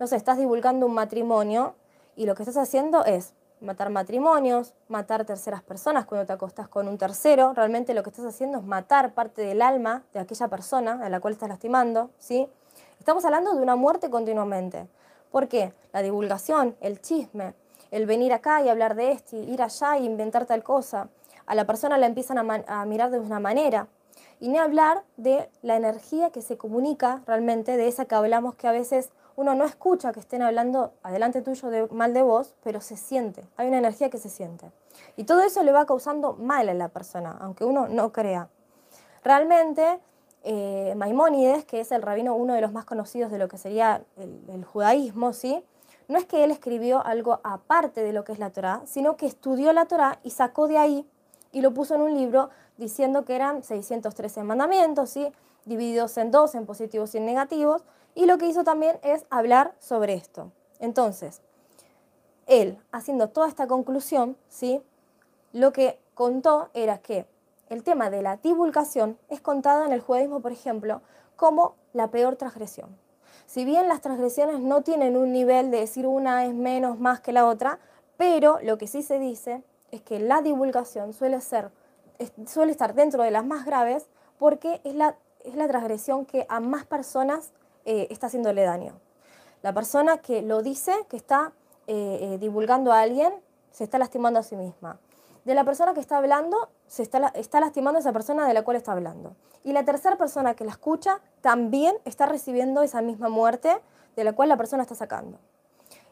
no 0.00 0.06
sé, 0.06 0.16
estás 0.16 0.38
divulgando 0.38 0.86
un 0.86 0.94
matrimonio 0.94 1.74
y 2.16 2.26
lo 2.26 2.34
que 2.34 2.42
estás 2.42 2.56
haciendo 2.56 3.04
es 3.04 3.34
matar 3.60 3.90
matrimonios, 3.90 4.74
matar 4.88 5.24
terceras 5.24 5.62
personas 5.62 6.04
cuando 6.04 6.26
te 6.26 6.32
acostas 6.32 6.68
con 6.68 6.88
un 6.88 6.98
tercero. 6.98 7.52
Realmente 7.54 7.94
lo 7.94 8.02
que 8.02 8.10
estás 8.10 8.26
haciendo 8.26 8.58
es 8.58 8.64
matar 8.64 9.14
parte 9.14 9.42
del 9.42 9.62
alma 9.62 10.02
de 10.12 10.20
aquella 10.20 10.48
persona 10.48 11.00
a 11.02 11.08
la 11.08 11.20
cual 11.20 11.34
estás 11.34 11.48
lastimando, 11.48 12.10
¿sí? 12.18 12.48
Estamos 12.98 13.24
hablando 13.24 13.54
de 13.54 13.62
una 13.62 13.76
muerte 13.76 14.10
continuamente. 14.10 14.88
¿Por 15.30 15.48
qué? 15.48 15.72
La 15.92 16.02
divulgación, 16.02 16.76
el 16.80 17.00
chisme, 17.00 17.54
el 17.92 18.06
venir 18.06 18.32
acá 18.32 18.60
y 18.62 18.68
hablar 18.68 18.96
de 18.96 19.12
esto, 19.12 19.36
ir 19.36 19.62
allá 19.62 19.96
e 19.96 20.02
inventar 20.02 20.46
tal 20.46 20.64
cosa. 20.64 21.08
A 21.46 21.54
la 21.54 21.64
persona 21.64 21.96
la 21.96 22.06
empiezan 22.06 22.38
a, 22.38 22.64
a 22.66 22.84
mirar 22.86 23.12
de 23.12 23.20
una 23.20 23.38
manera. 23.38 23.86
Y 24.40 24.48
ni 24.48 24.58
hablar 24.58 25.04
de 25.16 25.48
la 25.62 25.76
energía 25.76 26.30
que 26.30 26.42
se 26.42 26.56
comunica 26.56 27.22
realmente, 27.26 27.76
de 27.76 27.86
esa 27.86 28.06
que 28.06 28.16
hablamos 28.16 28.56
que 28.56 28.66
a 28.66 28.72
veces 28.72 29.10
uno 29.36 29.54
no 29.54 29.64
escucha 29.64 30.12
que 30.12 30.20
estén 30.20 30.42
hablando 30.42 30.92
adelante 31.02 31.42
tuyo 31.42 31.70
de, 31.70 31.86
mal 31.88 32.12
de 32.12 32.22
vos, 32.22 32.54
pero 32.62 32.80
se 32.80 32.96
siente, 32.96 33.44
hay 33.56 33.68
una 33.68 33.78
energía 33.78 34.10
que 34.10 34.18
se 34.18 34.28
siente. 34.28 34.70
Y 35.16 35.24
todo 35.24 35.42
eso 35.42 35.62
le 35.62 35.72
va 35.72 35.86
causando 35.86 36.34
mal 36.34 36.68
a 36.68 36.74
la 36.74 36.88
persona, 36.88 37.36
aunque 37.40 37.64
uno 37.64 37.88
no 37.88 38.12
crea. 38.12 38.48
Realmente, 39.24 40.00
eh, 40.42 40.94
Maimónides, 40.96 41.64
que 41.64 41.80
es 41.80 41.92
el 41.92 42.02
rabino 42.02 42.34
uno 42.34 42.54
de 42.54 42.60
los 42.60 42.72
más 42.72 42.84
conocidos 42.84 43.30
de 43.30 43.38
lo 43.38 43.48
que 43.48 43.58
sería 43.58 44.02
el, 44.16 44.64
judaísmo, 44.64 45.32
¿sí? 45.32 45.64
No 46.12 46.18
es 46.18 46.26
que 46.26 46.44
él 46.44 46.50
escribió 46.50 47.04
algo 47.04 47.40
aparte 47.42 48.02
de 48.02 48.12
lo 48.12 48.22
que 48.22 48.32
es 48.32 48.38
la 48.38 48.50
Torá, 48.50 48.82
sino 48.84 49.16
que 49.16 49.26
estudió 49.26 49.72
la 49.72 49.86
Torá 49.86 50.20
y 50.22 50.30
sacó 50.30 50.68
de 50.68 50.78
ahí 50.78 51.08
y 51.52 51.60
lo 51.60 51.72
puso 51.72 51.94
en 51.94 52.02
un 52.02 52.14
libro 52.14 52.50
diciendo 52.76 53.24
que 53.24 53.34
eran 53.34 53.62
613 53.62 54.44
mandamientos, 54.44 55.10
¿sí? 55.10 55.32
divididos 55.64 56.16
en 56.18 56.30
dos, 56.30 56.54
en 56.54 56.66
positivos 56.66 57.14
y 57.14 57.18
en 57.18 57.26
negativos, 57.26 57.84
y 58.14 58.26
lo 58.26 58.38
que 58.38 58.46
hizo 58.46 58.62
también 58.62 58.98
es 59.02 59.24
hablar 59.30 59.74
sobre 59.78 60.14
esto. 60.14 60.52
Entonces, 60.80 61.40
él, 62.46 62.78
haciendo 62.90 63.28
toda 63.28 63.48
esta 63.48 63.66
conclusión, 63.66 64.36
¿sí? 64.48 64.82
lo 65.52 65.72
que 65.72 65.98
contó 66.14 66.68
era 66.74 66.98
que 66.98 67.26
el 67.68 67.82
tema 67.84 68.10
de 68.10 68.22
la 68.22 68.36
divulgación 68.36 69.18
es 69.28 69.40
contado 69.40 69.84
en 69.84 69.92
el 69.92 70.00
judaísmo, 70.00 70.40
por 70.40 70.52
ejemplo, 70.52 71.00
como 71.36 71.74
la 71.92 72.10
peor 72.10 72.36
transgresión. 72.36 72.96
Si 73.46 73.64
bien 73.64 73.88
las 73.88 74.00
transgresiones 74.00 74.60
no 74.60 74.82
tienen 74.82 75.16
un 75.16 75.32
nivel 75.32 75.70
de 75.70 75.80
decir 75.80 76.06
una 76.06 76.46
es 76.46 76.54
menos, 76.54 76.98
más 76.98 77.20
que 77.20 77.32
la 77.32 77.46
otra, 77.46 77.78
pero 78.16 78.58
lo 78.62 78.78
que 78.78 78.86
sí 78.86 79.02
se 79.02 79.18
dice 79.18 79.62
es 79.90 80.02
que 80.02 80.18
la 80.18 80.42
divulgación 80.42 81.12
suele, 81.12 81.40
ser, 81.40 81.70
suele 82.46 82.72
estar 82.72 82.94
dentro 82.94 83.22
de 83.22 83.30
las 83.30 83.44
más 83.44 83.64
graves 83.64 84.06
porque 84.38 84.80
es 84.84 84.94
la, 84.94 85.16
es 85.44 85.54
la 85.54 85.68
transgresión 85.68 86.24
que 86.24 86.46
a 86.48 86.60
más 86.60 86.84
personas 86.86 87.52
eh, 87.84 88.08
está 88.10 88.28
haciéndole 88.28 88.62
daño. 88.62 88.94
La 89.62 89.72
persona 89.72 90.18
que 90.18 90.42
lo 90.42 90.62
dice, 90.62 90.92
que 91.08 91.16
está 91.16 91.52
eh, 91.86 92.18
eh, 92.20 92.38
divulgando 92.38 92.92
a 92.92 93.00
alguien, 93.00 93.32
se 93.70 93.84
está 93.84 93.98
lastimando 93.98 94.40
a 94.40 94.42
sí 94.42 94.56
misma. 94.56 94.98
De 95.44 95.54
la 95.54 95.64
persona 95.64 95.94
que 95.94 96.00
está 96.00 96.18
hablando, 96.18 96.68
se 96.92 97.02
está, 97.02 97.28
está 97.28 97.58
lastimando 97.58 97.96
a 97.96 98.00
esa 98.00 98.12
persona 98.12 98.46
de 98.46 98.52
la 98.52 98.64
cual 98.64 98.76
está 98.76 98.92
hablando. 98.92 99.34
Y 99.64 99.72
la 99.72 99.82
tercera 99.82 100.18
persona 100.18 100.52
que 100.52 100.66
la 100.66 100.72
escucha 100.72 101.22
también 101.40 101.96
está 102.04 102.26
recibiendo 102.26 102.82
esa 102.82 103.00
misma 103.00 103.30
muerte 103.30 103.80
de 104.14 104.24
la 104.24 104.34
cual 104.34 104.50
la 104.50 104.58
persona 104.58 104.82
está 104.82 104.94
sacando. 104.94 105.38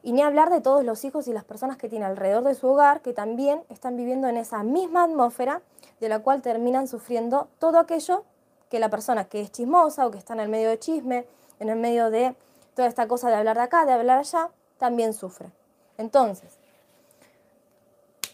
Y 0.03 0.13
ni 0.13 0.23
hablar 0.23 0.49
de 0.49 0.63
todos 0.63 0.83
los 0.83 1.05
hijos 1.05 1.29
y 1.29 1.35
las 1.35 1.45
personas 1.45 1.77
que 1.77 1.91
tiene 1.91 2.07
alrededor 2.07 2.45
de 2.45 2.55
su 2.55 2.67
hogar, 2.67 3.03
que 3.03 3.13
también 3.13 3.63
están 3.69 3.99
viviendo 3.99 4.27
en 4.27 4.39
esa 4.39 4.63
misma 4.63 5.05
atmósfera 5.05 5.61
de 6.01 6.09
la 6.09 6.21
cual 6.21 6.41
terminan 6.41 6.89
sufriendo 6.89 7.49
todo 7.59 7.79
aquello 7.79 8.25
que 8.71 8.81
la 8.81 8.89
persona 8.89 9.27
que 9.27 9.43
es 9.43 9.53
chismosa 9.53 10.07
o 10.07 10.11
que 10.11 10.17
está 10.17 10.33
en 10.33 10.41
el 10.41 10.49
medio 10.49 10.71
de 10.71 10.79
chisme 10.79 11.27
en 11.59 11.69
el 11.69 11.79
medio 11.79 12.09
de 12.09 12.35
toda 12.75 12.89
esta 12.89 13.07
cosa 13.07 13.29
de 13.29 13.35
hablar 13.35 13.59
de 13.59 13.65
acá, 13.65 13.85
de 13.85 13.93
hablar 13.93 14.21
allá, 14.21 14.49
también 14.79 15.13
sufre. 15.13 15.53
Entonces, 15.99 16.57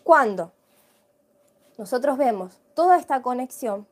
cuando 0.05 0.53
nosotros 1.78 2.16
vemos 2.18 2.61
toda 2.75 2.97
esta 2.97 3.23
conexión, 3.23 3.87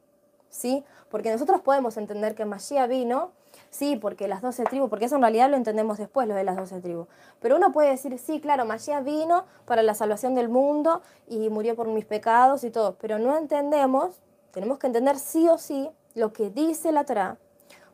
¿sí? 0.49 0.85
Porque 1.11 1.31
nosotros 1.31 1.61
podemos 1.61 1.97
entender 1.97 2.35
que 2.35 2.45
Mashiach 2.45 2.89
vino, 2.89 3.33
sí, 3.71 3.97
porque 3.97 4.29
las 4.29 4.43
doce 4.43 4.65
tribus, 4.65 4.89
porque 4.89 5.05
eso 5.05 5.17
en 5.17 5.23
realidad 5.23 5.51
lo 5.51 5.57
entendemos 5.57 5.99
después, 5.99 6.27
lo 6.27 6.35
de 6.35 6.45
las 6.45 6.57
doce 6.57 6.81
tribus. 6.81 7.09
Pero 7.41 7.57
uno 7.57 7.73
puede 7.73 7.91
decir, 7.91 8.19
sí, 8.19 8.41
claro, 8.41 8.65
Mashiach 8.65 9.05
vino 9.05 9.45
para 9.65 9.83
la 9.83 9.95
salvación 9.95 10.35
del 10.35 10.49
mundo 10.49 11.03
y 11.29 11.49
murió 11.51 11.77
por 11.77 11.89
mis 11.89 12.05
pecados 12.05 12.65
y 12.65 12.71
todo, 12.71 12.97
pero 13.01 13.19
no 13.19 13.37
entendemos, 13.37 14.23
tenemos 14.51 14.79
que 14.79 14.87
entender 14.87 15.19
sí 15.19 15.49
o 15.49 15.59
sí 15.59 15.91
lo 16.15 16.33
que 16.33 16.51
dice 16.51 16.93
la 16.93 17.05
Torah. 17.05 17.39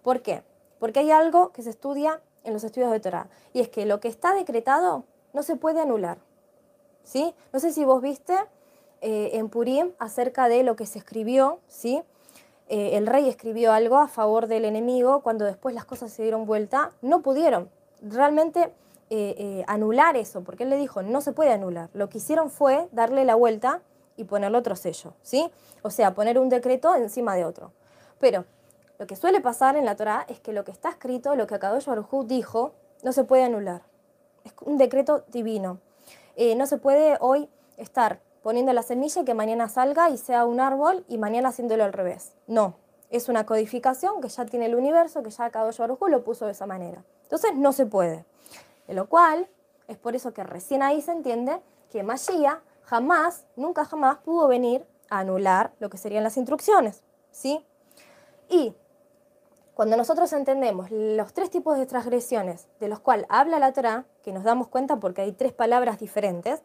¿Por 0.02 0.23
qué? 0.23 0.42
Porque 0.78 1.00
hay 1.00 1.11
algo 1.11 1.52
que 1.52 1.62
se 1.62 1.70
estudia 1.70 2.20
en 2.44 2.52
los 2.52 2.64
estudios 2.64 2.90
de 2.90 3.00
Torah, 3.00 3.28
y 3.52 3.61
es 3.61 3.68
que 3.68 3.85
lo 3.87 4.00
que 4.00 4.09
está 4.09 4.35
decretado 4.35 5.04
no 5.32 5.42
se 5.42 5.56
puede 5.56 5.80
anular. 5.80 6.18
¿sí? 7.04 7.35
No 7.52 7.61
sé 7.61 7.73
si 7.73 7.85
vos 7.85 8.00
viste 8.00 8.37
eh, 9.02 9.30
en 9.35 9.49
Purim 9.49 9.92
acerca 9.99 10.49
de 10.49 10.62
lo 10.62 10.76
que 10.76 10.85
se 10.85 10.99
escribió, 10.99 11.61
¿sí? 11.69 12.02
Eh, 12.69 12.99
el 12.99 13.07
rey 13.07 13.28
escribió 13.28 13.73
algo 13.73 13.97
a 13.97 14.09
favor 14.09 14.47
del 14.47 14.66
enemigo, 14.66 15.23
cuando 15.23 15.47
después 15.47 15.75
las 15.75 15.87
cosas 15.87 16.12
se 16.12 16.23
dieron 16.23 16.45
vuelta, 16.45 16.92
no 17.00 17.23
pudieron 17.23 17.71
realmente 18.02 18.73
eh, 19.09 19.64
anular 19.66 20.16
eso, 20.16 20.42
porque 20.42 20.64
él 20.64 20.71
le 20.71 20.76
dijo, 20.76 21.02
no 21.02 21.21
se 21.23 21.33
puede 21.33 21.50
anular. 21.52 21.88
Lo 21.95 22.11
que 22.11 22.19
hicieron 22.19 22.50
fue 22.50 22.88
darle 22.92 23.25
la 23.25 23.35
vuelta 23.35 23.80
y 24.16 24.25
ponerle 24.25 24.59
otro 24.59 24.76
sello, 24.76 25.14
¿sí? 25.23 25.50
O 25.83 25.90
sea, 25.90 26.14
poner 26.14 26.38
un 26.38 26.50
decreto 26.50 26.95
encima 26.95 27.35
de 27.35 27.47
otro. 27.47 27.73
Pero 28.19 28.45
lo 28.99 29.07
que 29.07 29.16
suele 29.16 29.40
pasar 29.40 29.76
en 29.76 29.87
la 29.87 29.97
Torá 29.97 30.26
es 30.28 30.40
que 30.40 30.52
lo 30.52 30.64
que 30.64 30.73
está 30.73 30.90
escrito, 30.90 31.35
lo 31.37 31.47
que 31.47 31.54
Akadosh 31.54 31.87
Baruj 31.87 32.26
dijo, 32.26 32.73
no 33.02 33.12
se 33.12 33.25
puede 33.25 33.45
anular. 33.45 33.80
Es 34.45 34.52
un 34.61 34.76
decreto 34.76 35.25
divino. 35.28 35.78
No 36.57 36.66
se 36.66 36.76
puede 36.76 37.16
hoy 37.21 37.49
estar 37.76 38.21
poniendo 38.42 38.73
la 38.73 38.82
semilla 38.82 39.23
y 39.23 39.25
que 39.25 39.35
mañana 39.35 39.68
salga 39.68 40.11
y 40.11 40.18
sea 40.18 40.44
un 40.44 40.61
árbol 40.61 41.04
y 41.09 41.18
mañana 41.18 41.50
haciéndolo 41.50 41.85
al 41.85 41.92
revés. 41.92 42.32
No, 42.47 42.75
es 43.11 43.28
una 43.28 43.47
codificación 43.47 44.20
que 44.20 44.28
ya 44.28 44.47
tiene 44.47 44.66
el 44.66 44.75
universo, 44.75 45.23
que 45.23 45.30
ya 45.30 45.47
Akadosh 45.47 45.78
Baruj 45.78 46.09
lo 46.09 46.25
puso 46.25 46.47
de 46.47 46.52
esa 46.52 46.66
manera. 46.66 47.04
Entonces 47.25 47.54
no 47.54 47.73
se 47.73 47.87
puede. 47.87 48.25
De 48.87 48.94
lo 48.94 49.09
cual, 49.09 49.49
es 49.88 49.99
por 49.99 50.14
eso 50.14 50.32
que 50.32 50.42
recién 50.42 50.82
ahí 50.82 51.02
se 51.02 51.12
entiende 51.12 51.61
que 51.90 52.02
Mashiach 52.02 52.61
jamás, 52.82 53.44
nunca 53.56 53.85
jamás 53.85 54.18
pudo 54.18 54.49
venir 54.49 54.87
a 55.11 55.20
anular 55.20 55.73
lo 55.78 55.90
que 55.90 55.99
serían 55.99 56.25
las 56.25 56.37
instrucciones. 56.37 57.02
¿sí? 57.30 57.64
Y 58.49 58.75
cuando 59.75 59.97
nosotros 59.97 60.32
entendemos 60.32 60.90
los 60.90 61.32
tres 61.32 61.50
tipos 61.50 61.78
de 61.78 61.87
transgresiones 61.87 62.68
de 62.80 62.88
los 62.88 63.00
cuales 63.00 63.26
habla 63.28 63.59
la 63.59 63.73
Torah, 63.73 64.04
que 64.23 64.32
nos 64.32 64.44
damos 64.44 64.68
cuenta 64.68 64.97
porque 64.97 65.23
hay 65.23 65.32
tres 65.32 65.52
palabras 65.52 65.99
diferentes, 65.99 66.61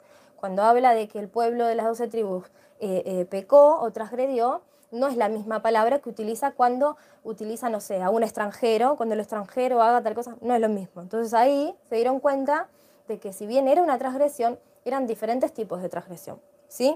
cuando 0.46 0.62
habla 0.62 0.94
de 0.94 1.08
que 1.08 1.18
el 1.18 1.28
pueblo 1.28 1.66
de 1.66 1.74
las 1.74 1.88
doce 1.88 2.08
tribus 2.08 2.46
eh, 2.80 3.02
eh, 3.04 3.26
pecó 3.26 3.80
o 3.80 3.90
transgredió, 3.90 4.62
no 4.92 5.08
es 5.08 5.18
la 5.18 5.28
misma 5.28 5.64
palabra 5.64 5.98
que 5.98 6.08
utiliza 6.08 6.52
cuando 6.52 6.98
utiliza, 7.24 7.68
no 7.70 7.80
sé, 7.80 8.04
a 8.04 8.12
un 8.12 8.22
extranjero, 8.22 8.96
cuando 8.96 9.16
el 9.16 9.22
extranjero 9.22 9.82
haga 9.82 10.04
tal 10.04 10.14
cosa, 10.14 10.38
no 10.42 10.54
es 10.54 10.62
lo 10.62 10.70
mismo. 10.70 11.02
Entonces 11.02 11.34
ahí 11.34 11.76
se 11.90 11.96
dieron 11.96 12.20
cuenta 12.20 12.68
de 13.08 13.18
que 13.18 13.34
si 13.34 13.48
bien 13.48 13.68
era 13.68 13.82
una 13.82 13.98
transgresión, 13.98 14.60
eran 14.86 15.08
diferentes 15.08 15.52
tipos 15.52 15.82
de 15.82 15.90
transgresión. 15.90 16.40
¿sí? 16.68 16.96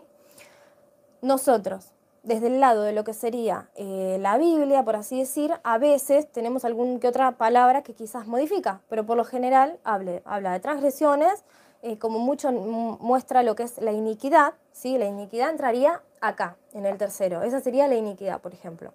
Nosotros, 1.24 1.92
desde 2.22 2.48
el 2.48 2.60
lado 2.60 2.84
de 2.84 2.94
lo 2.94 3.04
que 3.04 3.16
sería 3.16 3.72
eh, 3.74 4.20
la 4.22 4.38
Biblia, 4.38 4.86
por 4.86 4.96
así 4.96 5.18
decir, 5.18 5.52
a 5.64 5.80
veces 5.80 6.32
tenemos 6.32 6.66
alguna 6.66 7.00
que 7.00 7.08
otra 7.08 7.32
palabra 7.32 7.82
que 7.82 7.96
quizás 7.96 8.28
modifica, 8.28 8.82
pero 8.90 9.08
por 9.08 9.18
lo 9.18 9.26
general 9.26 9.80
habla 9.84 10.52
de 10.52 10.60
transgresiones, 10.60 11.44
eh, 11.82 11.98
como 11.98 12.20
mucho 12.20 12.52
muestra 12.52 13.44
lo 13.44 13.56
que 13.56 13.64
es 13.64 13.78
la 13.80 13.92
iniquidad, 13.92 14.54
¿sí? 14.72 14.98
la 14.98 15.06
iniquidad 15.06 15.50
entraría 15.50 16.02
acá, 16.22 16.58
en 16.74 16.86
el 16.86 16.98
tercero, 16.98 17.44
esa 17.44 17.60
sería 17.60 17.88
la 17.88 17.96
iniquidad, 17.96 18.42
por 18.42 18.54
ejemplo. 18.54 18.94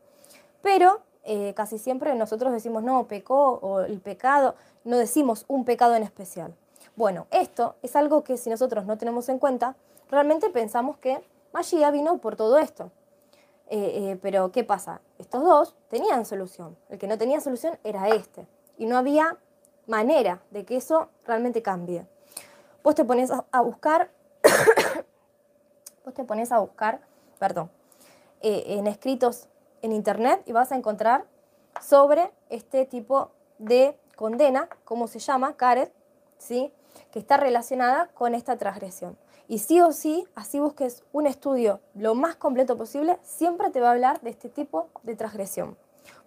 Pero 0.63 1.01
eh, 1.25 1.55
casi 1.55 1.79
siempre 1.79 2.15
nosotros 2.15 2.53
decimos, 2.53 2.83
no, 2.83 3.07
pecó 3.09 3.59
o 3.63 3.81
el 3.81 4.01
pecado, 4.01 4.55
no 4.85 4.99
decimos 4.99 5.45
un 5.49 5.65
pecado 5.65 5.95
en 5.95 6.03
especial. 6.03 6.55
Bueno, 6.97 7.27
esto 7.31 7.77
es 7.83 7.97
algo 7.97 8.23
que 8.23 8.37
si 8.37 8.51
nosotros 8.51 8.85
no 8.87 8.99
tenemos 8.99 9.29
en 9.29 9.39
cuenta, 9.39 9.77
realmente 10.11 10.51
pensamos 10.51 10.99
que 10.99 11.21
Magia 11.53 11.91
vino 11.91 12.19
por 12.19 12.37
todo 12.37 12.59
esto. 12.59 12.91
Eh, 13.69 14.11
eh, 14.13 14.19
pero, 14.21 14.53
¿qué 14.53 14.65
pasa? 14.65 15.01
Estos 15.19 15.43
dos 15.43 15.75
tenían 15.89 16.27
solución. 16.27 16.77
El 16.91 16.99
que 16.99 17.07
no 17.07 17.17
tenía 17.17 17.41
solución 17.41 17.79
era 17.85 18.09
este. 18.09 18.47
Y 18.77 18.87
no 18.87 18.99
había 18.99 19.39
manera 19.87 20.43
de 20.51 20.65
que 20.65 20.77
eso 20.77 21.09
realmente 21.27 21.63
cambie. 21.63 22.07
Vos 22.85 22.95
te 22.95 23.05
pones 23.05 23.31
a, 23.31 23.61
buscar, 23.63 24.11
vos 26.05 26.13
te 26.13 26.23
pones 26.23 26.53
a 26.53 26.59
buscar, 26.59 27.01
perdón, 27.39 27.71
eh, 28.43 28.77
en 28.79 28.87
escritos 28.87 29.49
en 29.81 29.93
internet 29.93 30.43
y 30.45 30.53
vas 30.53 30.71
a 30.71 30.77
encontrar 30.77 31.25
sobre 31.81 32.31
este 32.51 32.85
tipo 32.85 33.31
de 33.59 33.99
condena, 34.17 34.69
¿cómo 34.85 35.09
se 35.09 35.19
llama? 35.19 35.57
Caret, 35.57 35.95
¿sí? 36.37 36.75
que 37.11 37.19
está 37.19 37.39
relacionada 37.39 38.09
con 38.09 38.35
esta 38.35 38.59
transgresión. 38.59 39.17
Y 39.49 39.61
sí 39.61 39.81
o 39.81 39.91
sí, 39.93 40.29
así 40.35 40.61
busques 40.61 41.05
un 41.11 41.27
estudio 41.27 41.81
lo 41.95 42.15
más 42.15 42.37
completo 42.37 42.77
posible, 42.77 43.19
siempre 43.23 43.71
te 43.71 43.81
va 43.81 43.89
a 43.89 43.93
hablar 43.93 44.21
de 44.21 44.29
este 44.29 44.51
tipo 44.51 44.91
de 45.05 45.17
transgresión. 45.17 45.79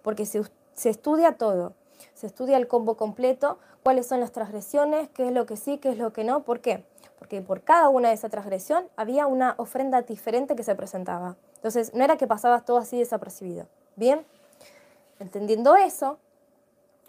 Porque 0.02 0.26
se, 0.26 0.42
se 0.74 0.90
estudia 0.90 1.36
todo, 1.36 1.74
se 2.14 2.26
estudia 2.26 2.56
el 2.56 2.68
combo 2.68 2.96
completo, 2.96 3.58
cuáles 3.82 4.06
son 4.06 4.20
las 4.20 4.32
transgresiones, 4.32 5.08
qué 5.10 5.28
es 5.28 5.32
lo 5.32 5.46
que 5.46 5.56
sí, 5.56 5.78
qué 5.78 5.90
es 5.90 5.98
lo 5.98 6.12
que 6.12 6.24
no. 6.24 6.42
¿Por 6.42 6.60
qué? 6.60 6.84
Porque 7.18 7.40
por 7.42 7.62
cada 7.62 7.88
una 7.88 8.08
de 8.08 8.14
esa 8.14 8.28
transgresión 8.28 8.88
había 8.96 9.26
una 9.26 9.54
ofrenda 9.58 10.02
diferente 10.02 10.56
que 10.56 10.62
se 10.62 10.74
presentaba. 10.74 11.36
Entonces, 11.56 11.92
no 11.94 12.04
era 12.04 12.16
que 12.16 12.26
pasabas 12.26 12.64
todo 12.64 12.78
así 12.78 12.98
desapercibido. 12.98 13.66
Bien, 13.96 14.24
entendiendo 15.18 15.74
eso, 15.76 16.18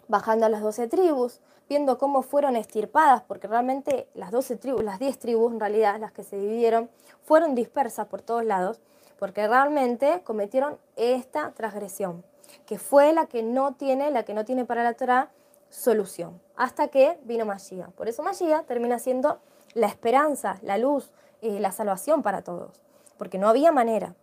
bajando 0.08 0.46
a 0.46 0.48
las 0.48 0.62
12 0.62 0.88
tribus, 0.88 1.40
viendo 1.68 1.98
cómo 1.98 2.22
fueron 2.22 2.56
estirpadas, 2.56 3.22
porque 3.22 3.46
realmente 3.46 4.08
las 4.14 4.32
12 4.32 4.56
tribus, 4.56 4.82
las 4.82 4.98
10 4.98 5.18
tribus 5.20 5.52
en 5.52 5.60
realidad, 5.60 6.00
las 6.00 6.10
que 6.10 6.24
se 6.24 6.36
dividieron, 6.36 6.90
fueron 7.22 7.54
dispersas 7.54 8.08
por 8.08 8.22
todos 8.22 8.44
lados, 8.44 8.80
porque 9.20 9.46
realmente 9.46 10.22
cometieron 10.24 10.78
esta 10.96 11.52
transgresión, 11.52 12.24
que 12.66 12.78
fue 12.78 13.12
la 13.12 13.26
que 13.26 13.42
no 13.42 13.74
tiene, 13.74 14.10
la 14.10 14.24
que 14.24 14.34
no 14.34 14.44
tiene 14.44 14.64
para 14.64 14.82
la 14.84 14.94
Torah 14.94 15.30
solución, 15.70 16.40
hasta 16.56 16.88
que 16.88 17.18
vino 17.24 17.46
Mashiach. 17.46 17.90
Por 17.92 18.08
eso 18.08 18.22
Mashiach 18.22 18.66
termina 18.66 18.98
siendo 18.98 19.40
la 19.74 19.86
esperanza, 19.86 20.58
la 20.62 20.78
luz, 20.78 21.10
eh, 21.42 21.60
la 21.60 21.72
salvación 21.72 22.22
para 22.22 22.42
todos, 22.42 22.82
porque 23.16 23.38
no 23.38 23.48
había 23.48 23.72
manera. 23.72 24.14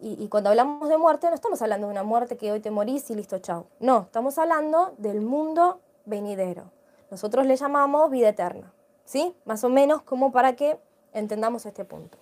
Y, 0.00 0.28
cuando 0.28 0.50
hablamos 0.50 0.88
de 0.88 0.96
muerte, 0.96 1.26
no 1.28 1.34
estamos 1.34 1.60
hablando 1.60 1.88
de 1.88 1.90
una 1.90 2.04
muerte 2.04 2.36
que 2.36 2.52
hoy 2.52 2.60
te 2.60 2.70
morís 2.70 3.10
y 3.10 3.16
listo, 3.16 3.38
chao. 3.40 3.66
No, 3.80 4.02
estamos 4.02 4.38
hablando 4.38 4.94
del 4.96 5.20
mundo 5.20 5.80
venidero. 6.04 6.70
Nosotros 7.10 7.46
le 7.46 7.56
llamamos 7.56 8.08
vida 8.08 8.28
eterna, 8.28 8.72
¿sí? 9.04 9.34
Más 9.44 9.64
o 9.64 9.68
menos 9.68 10.02
como 10.02 10.30
para 10.30 10.54
que 10.54 10.78
entendamos 11.12 11.66
este 11.66 11.84
punto. 11.84 12.16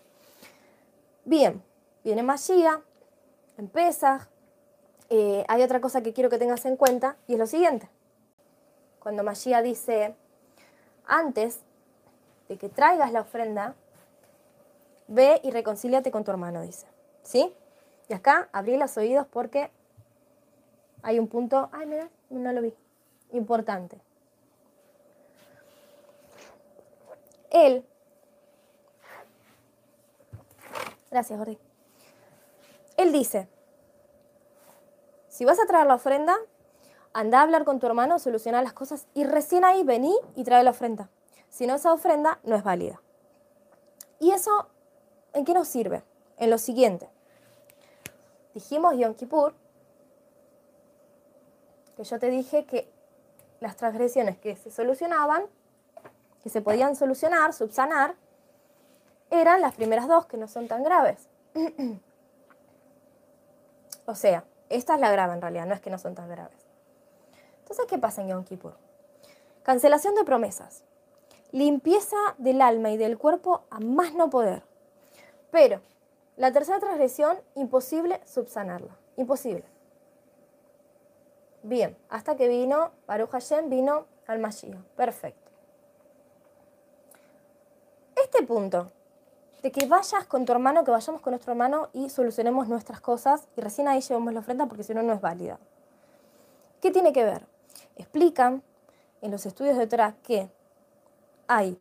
Bien, 1.26 1.62
viene 2.02 2.22
Mashiach, 2.22 2.80
empieza. 3.59 4.30
Eh, 5.09 5.45
hay 5.49 5.62
otra 5.62 5.81
cosa 5.81 6.03
que 6.03 6.12
quiero 6.12 6.31
que 6.31 6.38
tengas 6.38 6.64
en 6.66 6.77
cuenta 6.77 7.16
y 7.29 7.35
es 7.35 7.38
lo 7.38 7.47
siguiente. 7.47 7.88
Cuando 8.99 9.23
Mashiach 9.23 9.62
dice, 9.62 10.14
antes 11.07 11.61
de 12.49 12.57
que 12.59 12.69
traigas 12.69 13.12
la 13.12 13.21
ofrenda, 13.21 13.75
ve 15.09 15.40
y 15.45 15.51
reconcíliate 15.51 16.11
con 16.11 16.25
tu 16.25 16.31
hermano, 16.31 16.62
dice. 16.62 16.87
¿Sí? 17.23 17.55
Y 18.09 18.14
acá 18.14 18.49
abrí 18.53 18.77
los 18.77 18.97
oídos 18.97 19.27
porque 19.27 19.71
hay 21.03 21.19
un 21.19 21.29
punto, 21.29 21.69
ay, 21.73 21.87
mira, 21.87 22.09
no 22.31 22.53
lo 22.53 22.62
vi, 22.62 22.75
importante. 23.33 24.01
Él, 27.51 27.85
gracias 31.11 31.38
Jordi, 31.38 31.59
él 32.97 33.12
dice, 33.12 33.49
si 35.37 35.44
vas 35.44 35.61
a 35.61 35.66
traer 35.66 35.87
la 35.87 35.96
ofrenda, 35.96 36.35
anda 37.12 37.40
a 37.40 37.42
hablar 37.42 37.64
con 37.64 37.79
tu 37.79 37.87
hermano, 37.87 38.18
solucionar 38.18 38.64
las 38.64 38.72
cosas 38.72 39.07
y 39.12 39.25
recién 39.25 39.66
ahí 39.66 39.85
vení 39.85 40.16
y 40.35 40.44
trae 40.44 40.64
la 40.64 40.70
ofrenda. 40.70 41.11
Si 41.51 41.66
no, 41.66 41.75
esa 41.75 41.92
ofrenda 41.92 42.38
no 42.42 42.57
es 42.57 42.64
válida. 42.64 43.03
¿Y 44.18 44.31
eso 44.31 44.66
en 45.35 45.44
qué 45.44 45.53
nos 45.53 45.68
sirve? 45.68 46.03
En 46.38 46.49
lo 46.49 46.57
siguiente. 46.57 47.11
Dijimos 48.55 48.96
Yom 48.96 49.12
Kippur, 49.12 49.55
que 51.99 52.05
yo 52.05 52.18
te 52.18 52.31
dije 52.31 52.64
que 52.64 52.90
las 53.61 53.77
transgresiones 53.77 54.38
que 54.38 54.57
se 54.57 54.70
solucionaban 54.70 55.44
que 56.42 56.49
se 56.49 56.62
podían 56.62 56.96
solucionar, 56.96 57.53
subsanar, 57.53 58.14
eran 59.31 59.61
las 59.61 59.75
primeras 59.75 60.09
dos 60.09 60.25
que 60.25 60.38
no 60.38 60.49
son 60.49 60.66
tan 60.66 60.83
graves. 60.83 61.29
o 64.07 64.14
sea, 64.14 64.44
esta 64.68 64.94
es 64.94 65.00
la 65.00 65.11
grave 65.11 65.35
en 65.35 65.40
realidad, 65.40 65.66
no 65.66 65.74
es 65.74 65.81
que 65.81 65.90
no 65.90 65.98
son 65.98 66.14
tan 66.14 66.29
graves. 66.29 66.66
Entonces, 67.61 67.87
¿qué 67.88 67.98
pasa 67.98 68.22
en 68.22 68.29
Yom 68.29 68.44
Kippur? 68.44 68.76
Cancelación 69.62 70.14
de 70.14 70.24
promesas. 70.24 70.85
Limpieza 71.52 72.16
del 72.38 72.61
alma 72.61 72.90
y 72.90 72.96
del 72.96 73.18
cuerpo 73.18 73.64
a 73.70 73.81
más 73.81 74.14
no 74.14 74.31
poder. 74.31 74.62
Pero 75.50 75.81
la 76.37 76.52
tercera 76.52 76.79
transgresión, 76.79 77.38
imposible 77.55 78.20
subsanarla. 78.24 78.96
Imposible. 79.16 79.64
Bien, 81.62 81.96
hasta 82.09 82.37
que 82.37 82.48
vino, 82.48 82.92
Baruch 83.07 83.31
Hashem 83.31 83.70
vino 83.70 84.07
al 84.26 84.38
Mashiach. 84.38 84.76
Perfecto 84.96 85.46
este 88.26 88.42
punto, 88.42 88.90
que 89.72 89.87
vayas 89.87 90.24
con 90.26 90.44
tu 90.44 90.52
hermano, 90.52 90.85
que 90.85 90.90
vayamos 90.90 91.20
con 91.20 91.33
nuestro 91.33 91.52
hermano 91.52 91.88
y 91.92 92.11
solucionemos 92.11 92.68
nuestras 92.68 93.00
cosas 93.00 93.48
y 93.57 93.61
recién 93.61 93.88
ahí 93.88 94.00
llevamos 94.00 94.33
la 94.33 94.40
ofrenda 94.40 94.66
porque 94.66 94.83
si 94.83 94.94
no, 94.94 95.02
no 95.02 95.12
es 95.12 95.20
válida. 95.20 95.59
¿Qué 96.81 96.90
tiene 96.90 97.12
que 97.12 97.24
ver? 97.24 97.42
Explican 97.96 98.62
en 99.22 99.31
los 99.31 99.46
estudios 99.46 99.76
de 99.76 99.87
Torah 99.87 100.14
que 100.22 100.50
hay, 101.48 101.81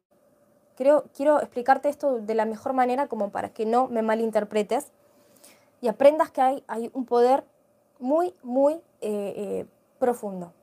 creo, 0.75 1.05
quiero 1.15 1.39
explicarte 1.39 1.89
esto 1.89 2.19
de 2.19 2.35
la 2.35 2.45
mejor 2.45 2.73
manera 2.73 3.07
como 3.07 3.29
para 3.29 3.49
que 3.49 3.65
no 3.65 3.87
me 3.87 4.01
malinterpretes 4.01 4.87
y 5.81 5.87
aprendas 5.87 6.31
que 6.31 6.41
hay, 6.41 6.63
hay 6.67 6.89
un 6.93 7.05
poder 7.05 7.43
muy, 7.99 8.33
muy 8.43 8.73
eh, 8.73 8.81
eh, 9.01 9.65
profundo. 9.99 10.53